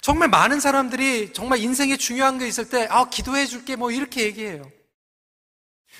[0.02, 4.70] 정말 많은 사람들이 정말 인생에 중요한 게 있을 때, 아, 기도해 줄게, 뭐 이렇게 얘기해요.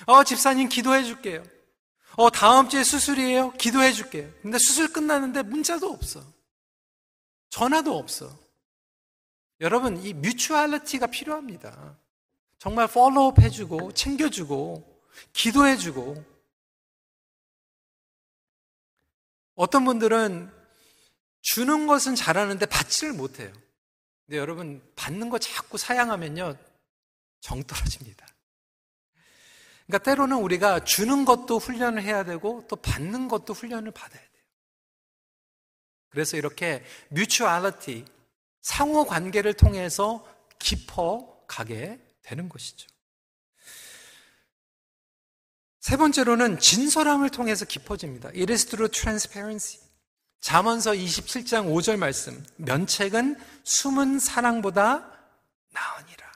[0.06, 1.44] 어, 집사님 기도해 줄게요.
[2.18, 3.52] 어, 다음 주에 수술이에요?
[3.54, 4.30] 기도해 줄게요.
[4.42, 6.22] 근데 수술 끝났는데 문자도 없어.
[7.50, 8.45] 전화도 없어.
[9.62, 11.98] 여러분, 이 뮤추얼리티가 필요합니다.
[12.58, 15.02] 정말 팔로우업 해주고, 챙겨주고,
[15.34, 16.24] 기도해주고.
[19.56, 20.52] 어떤 분들은
[21.42, 23.54] 주는 것은 잘하는데 받지를 못해요.
[24.26, 26.56] 근데 여러분, 받는 거 자꾸 사양하면요,
[27.40, 28.26] 정 떨어집니다.
[29.86, 34.44] 그러니까 때로는 우리가 주는 것도 훈련을 해야 되고, 또 받는 것도 훈련을 받아야 돼요.
[36.10, 38.06] 그래서 이렇게 뮤추얼리티,
[38.66, 40.26] 상호 관계를 통해서
[40.58, 42.88] 깊어 가게 되는 것이죠.
[45.82, 48.30] 세 번째로는 진솔함을 통해서 깊어집니다.
[48.30, 49.80] It is through transparency.
[50.42, 52.44] 잠언서 27장 5절 말씀.
[52.56, 55.12] 면책은 숨은 사랑보다
[55.72, 56.32] 나으니라.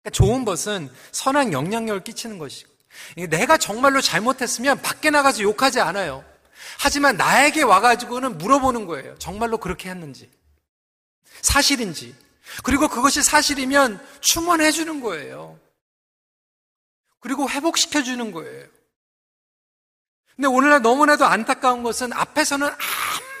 [0.00, 2.72] 그러니까 좋은 것은 선한 영향력을 끼치는 것이고
[3.28, 6.24] 내가 정말로 잘못했으면 밖에 나가서 욕하지 않아요.
[6.78, 9.18] 하지만 나에게 와가지고는 물어보는 거예요.
[9.18, 10.39] 정말로 그렇게 했는지.
[11.42, 12.14] 사실인지.
[12.64, 15.58] 그리고 그것이 사실이면 충원해 주는 거예요.
[17.20, 18.66] 그리고 회복시켜 주는 거예요.
[20.36, 22.68] 근데 오늘날 너무나도 안타까운 것은 앞에서는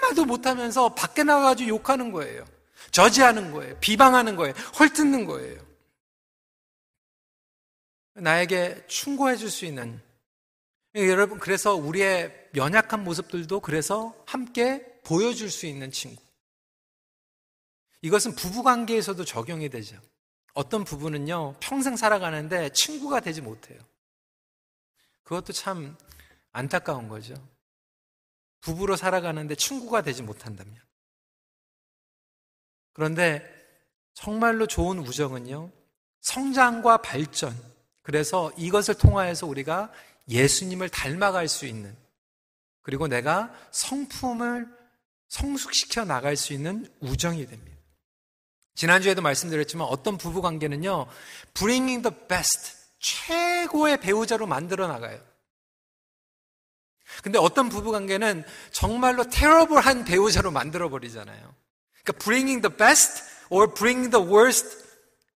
[0.04, 2.44] 아무도 못하면서 밖에 나가가지고 욕하는 거예요.
[2.90, 3.76] 저지하는 거예요.
[3.80, 4.54] 비방하는 거예요.
[4.78, 5.60] 헐뜯는 거예요.
[8.14, 10.00] 나에게 충고해 줄 수 있는
[10.94, 16.20] 여러분 그래서 우리의 연약한 모습들도 그래서 함께 보여줄 수 있는 친구.
[18.02, 20.00] 이것은 부부 관계에서도 적용이 되죠.
[20.54, 23.78] 어떤 부부는요, 평생 살아가는데 친구가 되지 못해요.
[25.22, 25.96] 그것도 참
[26.52, 27.34] 안타까운 거죠.
[28.60, 30.76] 부부로 살아가는데 친구가 되지 못한다면.
[32.92, 33.42] 그런데
[34.14, 35.70] 정말로 좋은 우정은요,
[36.20, 37.56] 성장과 발전,
[38.02, 39.92] 그래서 이것을 통하여서 우리가
[40.28, 41.96] 예수님을 닮아갈 수 있는,
[42.82, 44.68] 그리고 내가 성품을
[45.28, 47.69] 성숙시켜 나갈 수 있는 우정이 됩니다.
[48.80, 51.06] 지난주에도 말씀드렸지만 어떤 부부 관계는요,
[51.52, 55.20] bringing the best, 최고의 배우자로 만들어 나가요.
[57.22, 61.54] 근데 어떤 부부 관계는 정말로 terrible한 배우자로 만들어 버리잖아요.
[62.02, 64.78] 그러니까 bringing the best or bringing the worst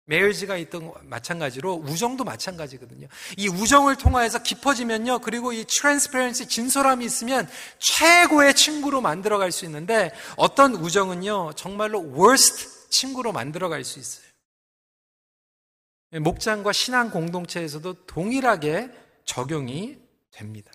[0.06, 3.08] 메일즈가 있던 마찬가지로 우정도 마찬가지거든요.
[3.38, 5.18] 이 우정을 통하여서 깊어지면요.
[5.18, 7.50] 그리고 이 트랜스페런시 진솔함이 있으면
[7.80, 11.54] 최고의 친구로 만들어 갈 수 있는데 어떤 우정은요.
[11.56, 14.30] 정말로 worst 친구로 만들어 갈 수 있어요.
[16.22, 18.92] 목장과 신앙 공동체에서도 동일하게
[19.26, 19.98] 적용이
[20.30, 20.72] 됩니다.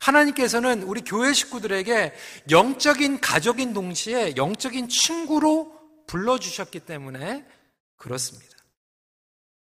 [0.00, 2.14] 하나님께서는 우리 교회 식구들에게
[2.50, 5.72] 영적인 가족인 동시에 영적인 친구로
[6.06, 7.46] 불러주셨기 때문에
[7.96, 8.54] 그렇습니다.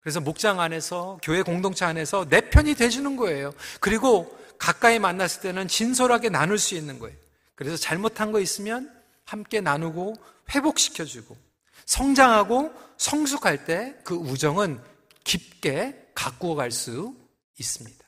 [0.01, 3.53] 그래서 목장 안에서, 교회 공동체 안에서 내 편이 돼주는 거예요.
[3.81, 7.17] 그리고 가까이 만났을 때는 진솔하게 나눌 수 있는 거예요.
[7.55, 10.15] 그래서 잘못한 거 있으면 함께 나누고
[10.55, 11.37] 회복시켜주고
[11.87, 14.81] 성장하고 성숙할 때 그 우정은
[15.25, 17.15] 깊게 가꾸어 갈 수
[17.59, 18.05] 있습니다.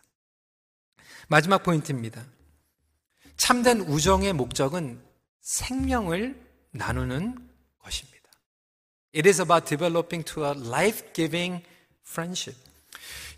[1.29, 2.25] 마지막 포인트입니다.
[3.37, 5.03] 참된 우정의 목적은
[5.41, 8.17] 생명을 나누는 것입니다.
[9.15, 11.65] It is about developing to a life-giving
[12.07, 12.59] friendship.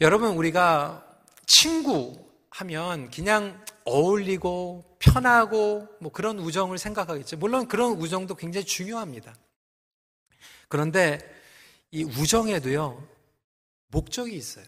[0.00, 1.04] 여러분, 우리가
[1.46, 7.36] 친구 하면 그냥 어울리고 편하고 뭐 그런 우정을 생각하겠죠.
[7.36, 9.34] 물론 그런 우정도 굉장히 중요합니다.
[10.68, 11.18] 그런데
[11.90, 13.08] 이 우정에도요,
[13.88, 14.64] 목적이 있어요.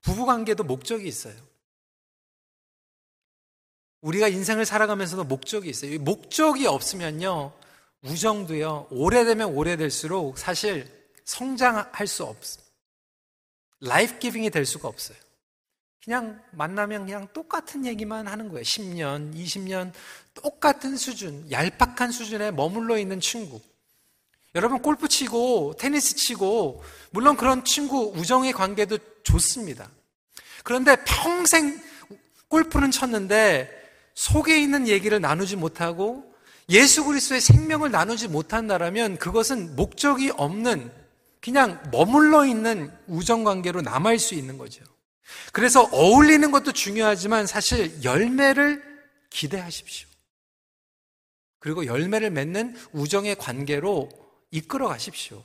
[0.00, 1.34] 부부 관계도 목적이 있어요.
[4.00, 5.98] 우리가 인생을 살아가면서도 목적이 있어요.
[5.98, 7.52] 목적이 없으면요,
[8.02, 12.64] 우정도요, 오래되면 오래될수록 사실 성장할 수 없어요.
[13.80, 15.18] 라이프 기빙이 될 수가 없어요.
[16.06, 18.62] 그냥 만나면 그냥 똑같은 얘기만 하는 거예요.
[18.62, 19.92] 10년, 20년,
[20.34, 23.60] 똑같은 수준, 얄팍한 수준에 머물러 있는 친구.
[24.54, 29.90] 여러분 골프 치고 테니스 치고 물론 그런 친구 우정의 관계도 좋습니다.
[30.62, 31.82] 그런데 평생
[32.46, 33.68] 골프는 쳤는데
[34.14, 36.32] 속에 있는 얘기를 나누지 못하고
[36.68, 40.88] 예수 그리스도의 생명을 나누지 못한다라면 그것은 목적이 없는
[41.40, 44.84] 그냥 머물러 있는 우정 관계로 남을 수 있는 거죠.
[45.52, 48.82] 그래서 어울리는 것도 중요하지만 사실 열매를
[49.30, 50.08] 기대하십시오.
[51.58, 54.08] 그리고 열매를 맺는 우정의 관계로
[54.50, 55.42] 이끌어 가십시오.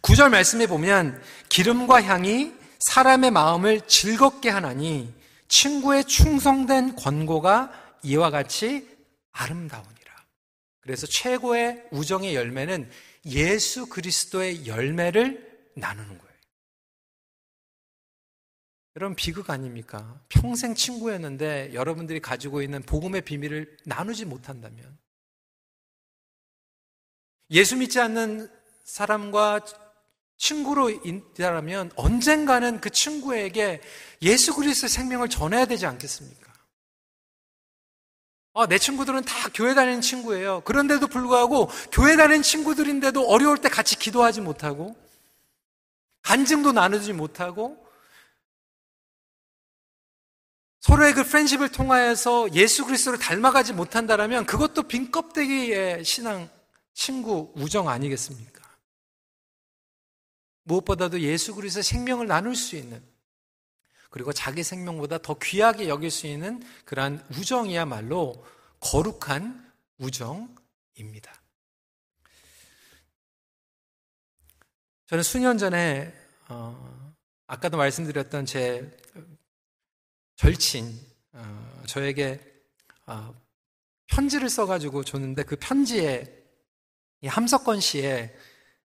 [0.00, 5.12] 구절 말씀에 보면 기름과 향이 사람의 마음을 즐겁게 하나니
[5.48, 8.88] 친구의 충성된 권고가 이와 같이
[9.32, 10.12] 아름다우니라.
[10.80, 12.90] 그래서 최고의 우정의 열매는
[13.26, 16.31] 예수 그리스도의 열매를 나누는 거예요.
[18.96, 20.20] 여러분 비극 아닙니까?
[20.28, 24.98] 평생 친구였는데 여러분들이 가지고 있는 복음의 비밀을 나누지 못한다면
[27.50, 28.50] 예수 믿지 않는
[28.84, 29.60] 사람과
[30.36, 33.80] 친구로 있다면 언젠가는 그 친구에게
[34.22, 36.52] 예수 그리스도의 생명을 전해야 되지 않겠습니까?
[38.54, 40.60] 아, 내 친구들은 다 교회 다니는 친구예요.
[40.62, 44.94] 그런데도 불구하고 교회 다니는 친구들인데도 어려울 때 같이 기도하지 못하고
[46.22, 47.81] 간증도 나누지 못하고
[50.82, 56.50] 서로의 그 프렌십을 통하여서 예수 그리스도를 닮아가지 못한다면 그것도 빈 껍데기의 신앙
[56.92, 58.60] 친구, 우정 아니겠습니까?
[60.64, 63.00] 무엇보다도 예수 그리스도의 생명을 나눌 수 있는
[64.10, 68.44] 그리고 자기 생명보다 더 귀하게 여길 수 있는 그러한 우정이야말로
[68.80, 71.32] 거룩한 우정입니다.
[75.06, 76.12] 저는 수년 전에
[76.48, 77.14] 어,
[77.46, 78.90] 아까도 말씀드렸던 제
[80.36, 80.98] 절친
[81.32, 82.40] 어, 저에게
[83.06, 83.34] 어,
[84.06, 86.42] 편지를 써가지고 줬는데 그 편지에
[87.22, 88.34] 이 함석권 씨의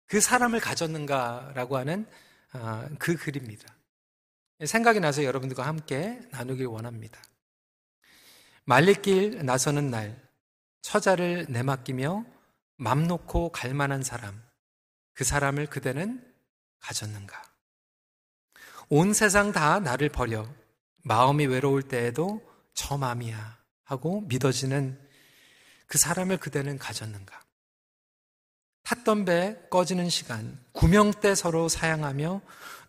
[0.06, 2.06] 그 사람을 가졌는가라고 하는
[2.52, 3.72] 아, 그 글입니다.
[4.64, 7.20] 생각이 나서 여러분들과 함께 나누길 원합니다.
[8.64, 10.20] 말리길 나서는 날,
[10.82, 12.24] 처자를 내맡기며
[12.76, 14.42] 맘 놓고 갈 만한 사람,
[15.14, 16.24] 그 사람을 그대는
[16.80, 17.42] 가졌는가?
[18.88, 20.48] 온 세상 다 나를 버려
[21.02, 22.42] 마음이 외로울 때에도
[22.74, 24.98] 저 맘이야 하고 믿어지는
[25.86, 27.40] 그 사람을 그대는 가졌는가?
[28.82, 32.40] 탔던 배 꺼지는 시간, 구명대 서로 사양하며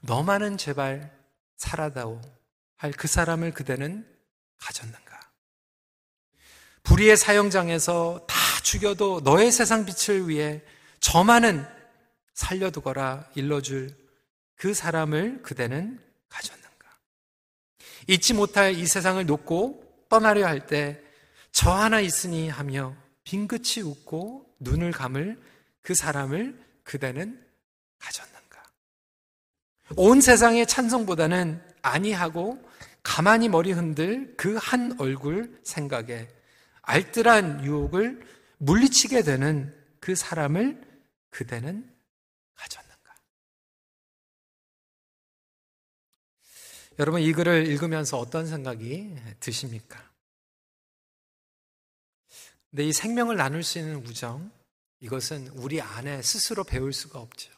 [0.01, 1.16] 너만은 제발
[1.57, 2.22] 살아다오
[2.78, 4.07] 할 그 사람을 그대는
[4.57, 5.20] 가졌는가?
[6.84, 10.64] 불의의 사형장에서 다 죽여도 너의 세상 빛을 위해
[10.99, 11.66] 저만은
[12.34, 13.95] 살려두거라 일러줄
[14.55, 15.99] 그 사람을 그대는
[16.30, 16.61] 가졌는가?
[18.08, 21.12] 잊지 못할 이 세상을 놓고 떠나려 할 때
[21.52, 25.38] 저 하나 있으니 하며 빙긋이 웃고 눈을 감을
[25.82, 27.39] 그 사람을 그대는
[27.99, 28.64] 가졌는가?
[29.97, 32.58] 온 세상의 찬성보다는 아니하고
[33.04, 36.28] 가만히 머리 흔들 그 한 얼굴 생각에
[36.84, 38.22] 알뜰한 유혹을
[38.60, 40.82] 물리치게 되는 그 사람을
[41.32, 41.91] 그대는
[47.02, 50.08] 여러분 이 글을 읽으면서 어떤 생각이 드십니까?
[52.70, 54.52] 근데 이 생명을 나눌 수 있는 우정,
[54.99, 57.52] 이것은 우리 안에 스스로 배울 수가 없죠.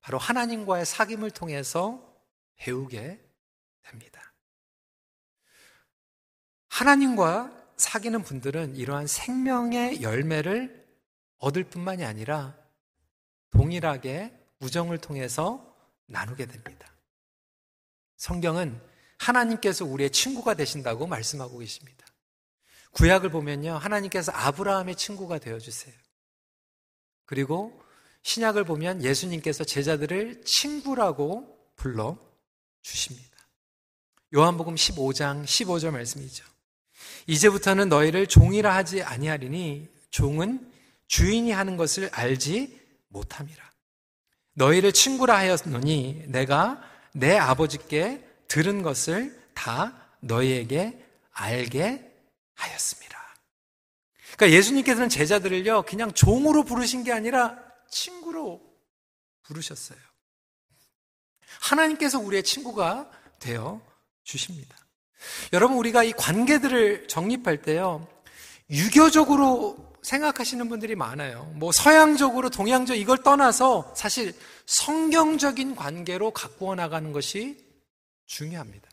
[0.00, 2.18] 바로 하나님과의 사귐을 통해서
[2.56, 3.20] 배우게
[3.82, 4.32] 됩니다.
[6.70, 10.82] 하나님과 사귀는 분들은 이러한 생명의 열매를
[11.36, 12.56] 얻을 뿐만이 아니라
[13.50, 15.76] 동일하게 우정을 통해서
[16.06, 16.93] 나누게 됩니다.
[18.16, 18.80] 성경은
[19.18, 22.06] 하나님께서 우리의 친구가 되신다고 말씀하고 계십니다.
[22.92, 23.76] 구약을 보면요.
[23.76, 25.94] 하나님께서 아브라함의 친구가 되어주세요.
[27.26, 27.82] 그리고
[28.22, 32.18] 신약을 보면 예수님께서 제자들을 친구라고 불러
[32.82, 33.34] 주십니다.
[34.34, 36.44] 요한복음 15장 15절 말씀이죠.
[37.26, 40.72] 이제부터는 너희를 종이라 하지 아니하리니 종은
[41.06, 43.72] 주인이 하는 것을 알지 못함이라.
[44.54, 46.82] 너희를 친구라 하였노니 내가
[47.16, 52.12] 내 아버지께 들은 것을 다 너희에게 알게
[52.54, 53.18] 하였습니다.
[54.36, 57.56] 그러니까 예수님께서는 제자들을요, 그냥 종으로 부르신 게 아니라
[57.88, 58.60] 친구로
[59.42, 59.98] 부르셨어요.
[61.60, 63.80] 하나님께서 우리의 친구가 되어
[64.24, 64.76] 주십니다.
[65.52, 68.08] 여러분, 우리가 이 관계들을 정립할 때요,
[68.70, 71.50] 유교적으로 생각하시는 분들이 많아요.
[71.54, 74.34] 뭐 서양적으로 동양적 이걸 떠나서 사실
[74.66, 77.56] 성경적인 관계로 가꾸어 나가는 것이
[78.26, 78.88] 중요합니다.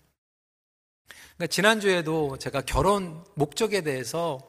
[1.36, 4.40] 그러니까 지난주에도 제가 결혼 목적에 대해서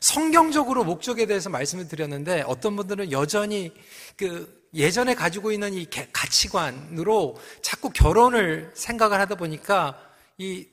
[0.00, 3.72] 성경적으로 목적에 대해서 말씀을 드렸는데 어떤 분들은 여전히
[4.16, 9.98] 그 예전에 가지고 있는 이 가치관으로 자꾸 결혼을 생각을 하다 보니까
[10.38, 10.68] 이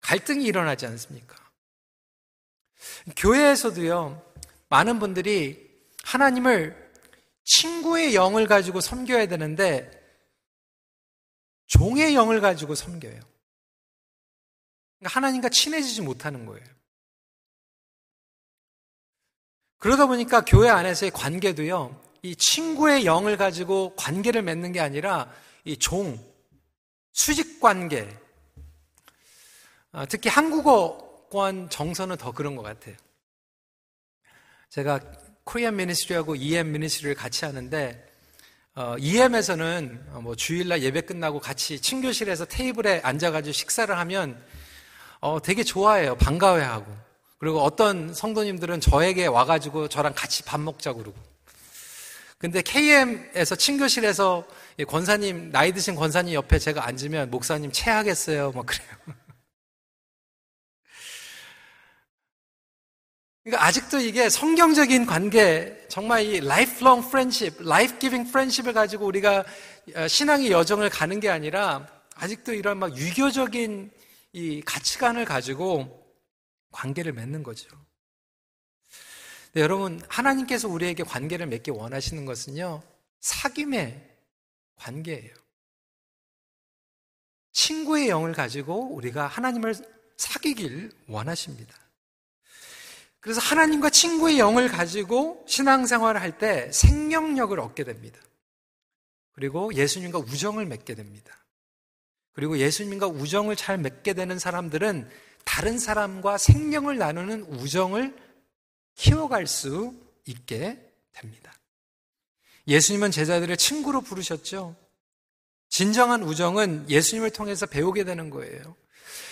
[0.00, 1.36] 갈등이 일어나지 않습니까?
[3.16, 4.22] 교회에서도요,
[4.74, 5.70] 많은 분들이
[6.02, 6.92] 하나님을
[7.44, 9.88] 친구의 영을 가지고 섬겨야 되는데,
[11.68, 13.20] 종의 영을 가지고 섬겨요.
[14.98, 16.66] 그러니까 하나님과 친해지지 못하는 거예요.
[19.78, 25.32] 그러다 보니까 교회 안에서의 관계도요, 이 친구의 영을 가지고 관계를 맺는 게 아니라
[25.64, 26.18] 이 종,
[27.12, 28.08] 수직 관계,
[29.92, 32.96] 어, 특히 한국어권 정서는 더 그런 것 같아요.
[34.74, 34.98] 제가
[35.44, 38.04] 코리안 미니스트리하고 EM 미니스트리를 같이 하는데
[38.74, 44.44] 어, EM에서는 뭐 주일날 예배 끝나고 같이 친교실에서 테이블에 앉아가지고 식사를 하면
[45.20, 46.16] 어, 되게 좋아해요.
[46.16, 46.92] 반가워하고.
[47.38, 51.20] 그리고 어떤 성도님들은 저에게 와가지고 저랑 같이 밥 먹자고 그러고.
[52.38, 54.44] 근데 KM에서 친교실에서
[54.88, 58.50] 권사님, 나이 드신 권사님 옆에 제가 앉으면 목사님 체하겠어요.
[58.50, 58.88] 막 그래요.
[63.44, 69.44] 그러니까 아직도 이게 성경적인 관계, 정말 이 lifelong friendship, life-giving friendship을 가지고 우리가
[69.94, 73.90] 어, 신앙의 여정을 가는 게 아니라 아직도 이런 막 유교적인
[74.32, 76.02] 이 가치관을 가지고
[76.72, 77.68] 관계를 맺는 거죠.
[79.52, 82.82] 네, 여러분, 하나님께서 우리에게 관계를 맺기 원하시는 것은요,
[83.20, 84.00] 사귐의
[84.76, 85.34] 관계예요.
[87.52, 89.74] 친구의 영을 가지고 우리가 하나님을
[90.16, 91.83] 사귀길 원하십니다.
[93.24, 98.20] 그래서 하나님과 친구의 영을 가지고 신앙생활을 할 때 생명력을 얻게 됩니다.
[99.32, 101.34] 그리고 예수님과 우정을 맺게 됩니다.
[102.34, 105.08] 그리고 예수님과 우정을 잘 맺게 되는 사람들은
[105.46, 108.14] 다른 사람과 생명을 나누는 우정을
[108.94, 109.94] 키워갈 수
[110.26, 110.78] 있게
[111.14, 111.54] 됩니다.
[112.68, 114.76] 예수님은 제자들을 친구로 부르셨죠.
[115.70, 118.76] 진정한 우정은 예수님을 통해서 배우게 되는 거예요.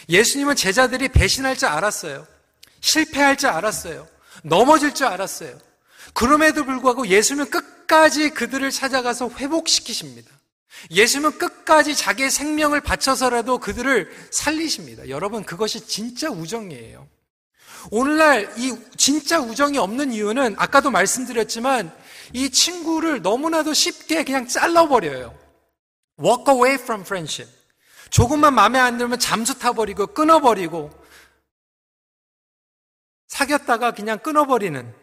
[0.09, 2.27] 예수님은 제자들이 배신할 줄 알았어요.
[2.83, 4.07] 실패할 줄 알았어요.
[4.43, 5.59] 넘어질 줄 알았어요.
[6.13, 10.31] 그럼에도 불구하고 예수님은 끝까지 그들을 찾아가서 회복시키십니다.
[10.91, 15.09] 예수님은 끝까지 자기의 생명을 바쳐서라도 그들을 살리십니다.
[15.09, 17.07] 여러분, 그것이 진짜 우정이에요.
[17.91, 21.93] 오늘날 이 진짜 우정이 없는 이유는 아까도 말씀드렸지만
[22.33, 25.35] 이 친구를 너무나도 쉽게 그냥 잘라버려요.
[26.21, 27.51] Walk away from friendship.
[28.11, 30.91] 조금만 마음에 안 들면 잠수 타버리고 끊어버리고
[33.33, 34.95] 사귀었다가 그냥 끊어버리는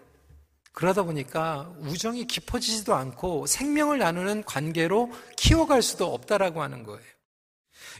[0.72, 7.10] 그러다 보니까 우정이 깊어지지도 않고 생명을 나누는 관계로 키워갈 수도 없다라고 하는 거예요.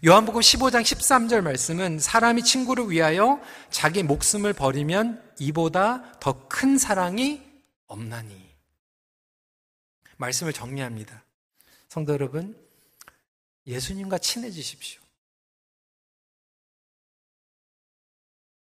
[0.06, 7.42] 요한복음 15장 13절 말씀은 사람이 친구를 위하여 자기 목숨을 버리면 이보다 더 큰 사랑이
[7.88, 8.56] 없나니.
[10.18, 11.24] 말씀을 정리합니다.
[11.88, 12.56] 성도 여러분,
[13.66, 14.99] 예수님과 친해지십시오.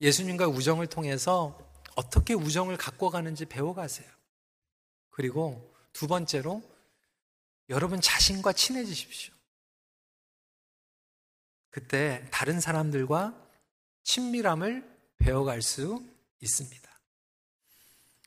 [0.02, 1.58] 예수님과 우정을 통해서
[1.96, 4.08] 어떻게 우정을 갖고 가는지 배워가세요.
[5.10, 6.62] 그리고 두 번째로
[7.70, 9.34] 여러분 자신과 친해지십시오.
[11.70, 13.36] 그때 다른 사람들과
[14.04, 16.04] 친밀함을 배워갈 수
[16.40, 16.88] 있습니다.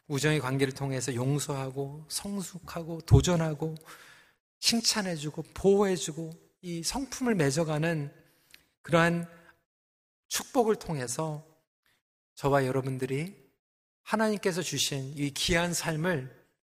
[0.08, 3.76] 우정의 관계를 통해서 용서하고 성숙하고 도전하고
[4.58, 8.12] 칭찬해주고 보호해주고 이 성품을 맺어가는
[8.82, 9.28] 그러한
[10.28, 11.49] 축복을 통해서
[12.40, 13.36] 저와 여러분들이
[14.02, 16.34] 하나님께서 주신 이 귀한 삶을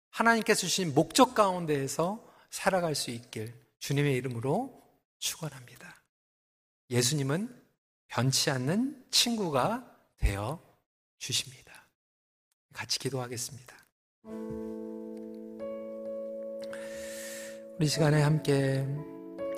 [0.09, 4.83] 하나님께서 주신 목적 가운데에서 살아갈 수 있길 주님의 이름으로
[5.19, 6.03] 축원합니다.
[6.89, 7.55] 예수님은
[8.09, 9.85] 변치 않는 친구가
[10.17, 10.63] 되어
[11.19, 11.87] 주십니다.
[12.73, 13.77] 같이 기도하겠습니다.
[17.77, 18.87] 우리 시간에 함께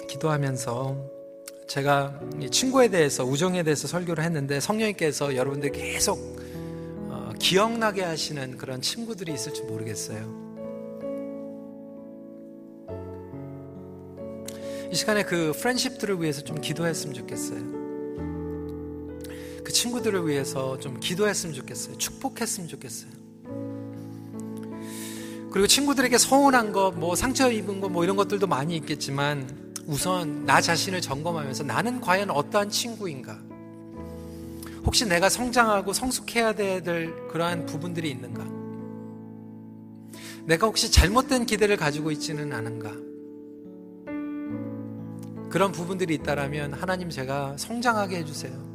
[0.09, 1.22] 기도하면서
[1.67, 6.19] 제가 친구에 대해서 우정에 대해서 설교를 했는데 성령님께서 여러분들 계속
[7.09, 10.43] 어, 기억나게 하시는 그런 친구들이 있을지 모르겠어요.
[14.91, 17.83] 이 시간에 그 프렌십들을 위해서 좀 기도했으면 좋겠어요.
[19.65, 21.97] 그 친구들을 위해서 좀 기도했으면 좋겠어요.
[21.97, 23.11] 축복했으면 좋겠어요.
[25.51, 30.61] 그리고 친구들에게 서운한 것, 뭐 상처 입은 것, 뭐 이런 것들도 많이 있겠지만 우선 나
[30.61, 33.39] 자신을 점검하면서 나는 과연 어떠한 친구인가?
[34.85, 38.45] 혹시 내가 성장하고 성숙해야 될 그러한 부분들이 있는가?
[40.45, 42.91] 내가 혹시 잘못된 기대를 가지고 있지는 않은가?
[45.51, 48.73] 그런 부분들이 있다라면 하나님 제가 성장하게 해주세요.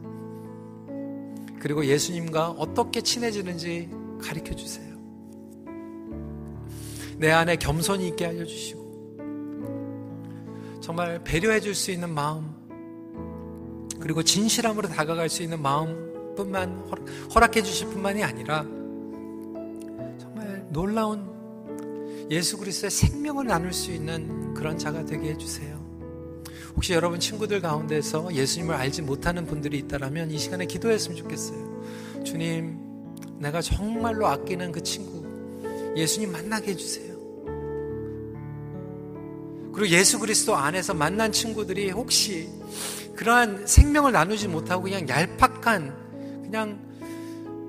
[1.59, 3.89] 그리고 예수님과 어떻게 친해지는지
[4.21, 4.95] 가르쳐 주세요.
[7.17, 8.76] 내 안에 겸손이 있게 알려주시고,
[10.81, 12.55] 정말 배려해 줄 수 있는 마음,
[13.99, 16.89] 그리고 진실함으로 다가갈 수 있는 마음 뿐만
[17.33, 18.63] 허락해 주실 뿐만이 아니라,
[20.19, 21.27] 정말 놀라운
[22.29, 25.77] 예수 그리스도의 생명을 나눌 수 있는 그런 자가 되게 해주세요.
[26.75, 32.23] 혹시 여러분 친구들 가운데서 예수님을 알지 못하는 분들이 있다면 이 시간에 기도했으면 좋겠어요.
[32.23, 32.77] 주님,
[33.39, 35.25] 내가 정말로 아끼는 그 친구,
[35.95, 37.16] 예수님 만나게 해주세요.
[39.77, 42.49] 그리고 예수 그리스도 안에서 만난 친구들이 혹시
[43.15, 46.79] 그러한 생명을 나누지 못하고 그냥 얄팍한, 그냥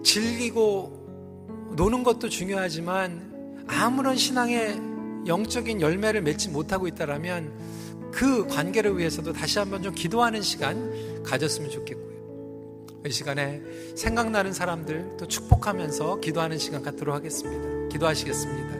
[0.02, 4.80] 즐기고 노는 것도 중요하지만 아무런 신앙의
[5.26, 13.02] 영적인 열매를 맺지 못하고 있다라면 그 관계를 위해서도 다시 한번 좀 기도하는 시간 가졌으면 좋겠고요.
[13.04, 13.61] 이 시간에
[13.94, 17.88] 생각나는 사람들 또 축복하면서 기도하는 시간 갖도록 하겠습니다.
[17.92, 18.78] 기도하시겠습니다.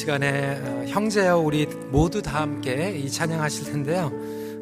[0.00, 4.10] 시간에 어, 형제여 우리 모두 다 함께 이 찬양하실 텐데요.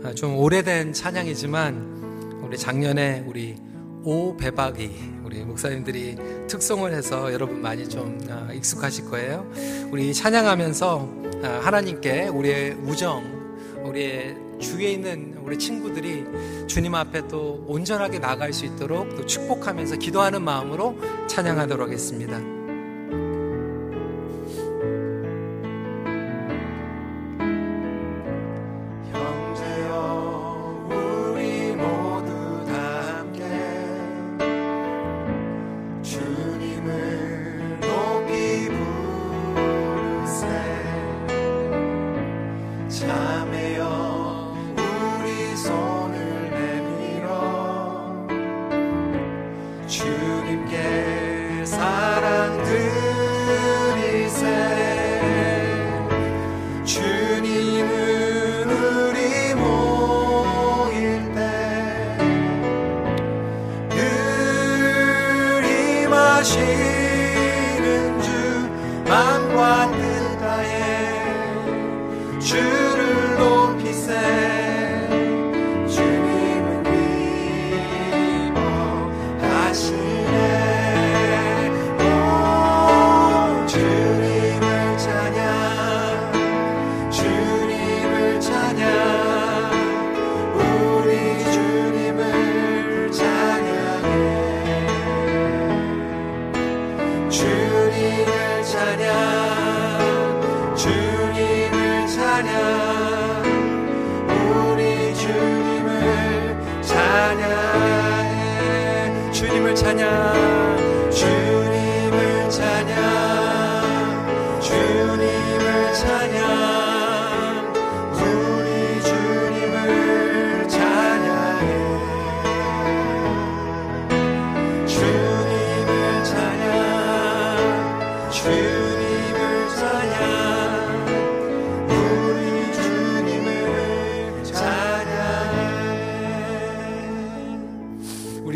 [0.02, 3.54] 어, 좀 오래된 찬양이지만 우리 작년에 우리
[4.02, 4.90] 오배박이
[5.22, 6.16] 우리 목사님들이
[6.48, 9.48] 특송을 해서 여러분 많이 좀 어, 익숙하실 거예요.
[9.92, 11.08] 우리 찬양하면서
[11.62, 13.22] 하나님께 우리의 우정,
[13.84, 16.24] 우리의 주위에 있는 우리 친구들이
[16.66, 20.96] 주님 앞에 또 온전하게 나갈 수 있도록 또 축복하면서 기도하는 마음으로
[21.28, 22.57] 찬양하도록 하겠습니다.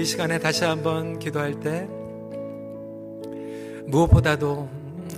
[0.04, 1.86] 시간에 다시 한번 기도할 때
[3.86, 4.68] 무엇보다도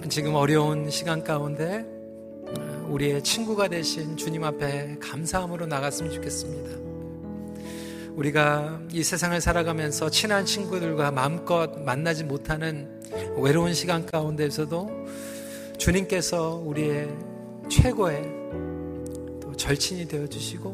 [0.08, 1.86] 지금 어려운 시간 가운데
[2.88, 6.76] 우리의 친구가 되신 주님 앞에 감사함으로 나갔으면 좋겠습니다.
[8.16, 13.00] 우리가 이 세상을 살아가면서 친한 친구들과 마음껏 만나지 못하는
[13.36, 14.90] 외로운 시간 가운데서도
[15.78, 17.08] 주님께서 우리의
[17.70, 18.22] 최고의
[19.40, 20.72] 또 절친이 되어 주시고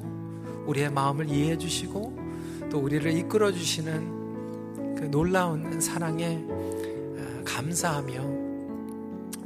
[0.67, 2.20] 우리의 마음을 이해해 주시고
[2.71, 8.41] 또 우리를 이끌어 주시는 그 놀라운 사랑에 아, 감사하며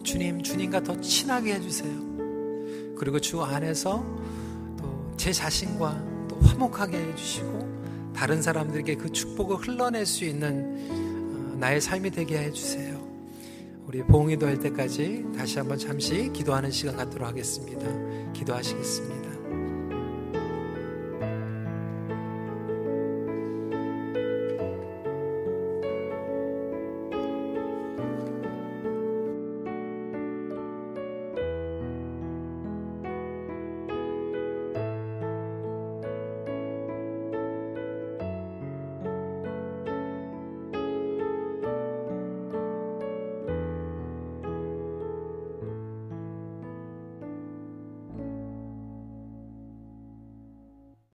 [0.03, 2.95] 주님, 주님과 더 친하게 해주세요.
[2.97, 4.05] 그리고 주 안에서
[4.79, 11.81] 또 제 자신과 또 화목하게 해주시고 다른 사람들에게 그 축복을 흘러낼 수 있는 어, 나의
[11.81, 13.03] 삶이 되게 해주세요.
[13.87, 17.87] 우리 봉이도 할 때까지 다시 한번 잠시 기도하는 시간 갖도록 하겠습니다.
[18.33, 19.34] 기도하시겠습니다.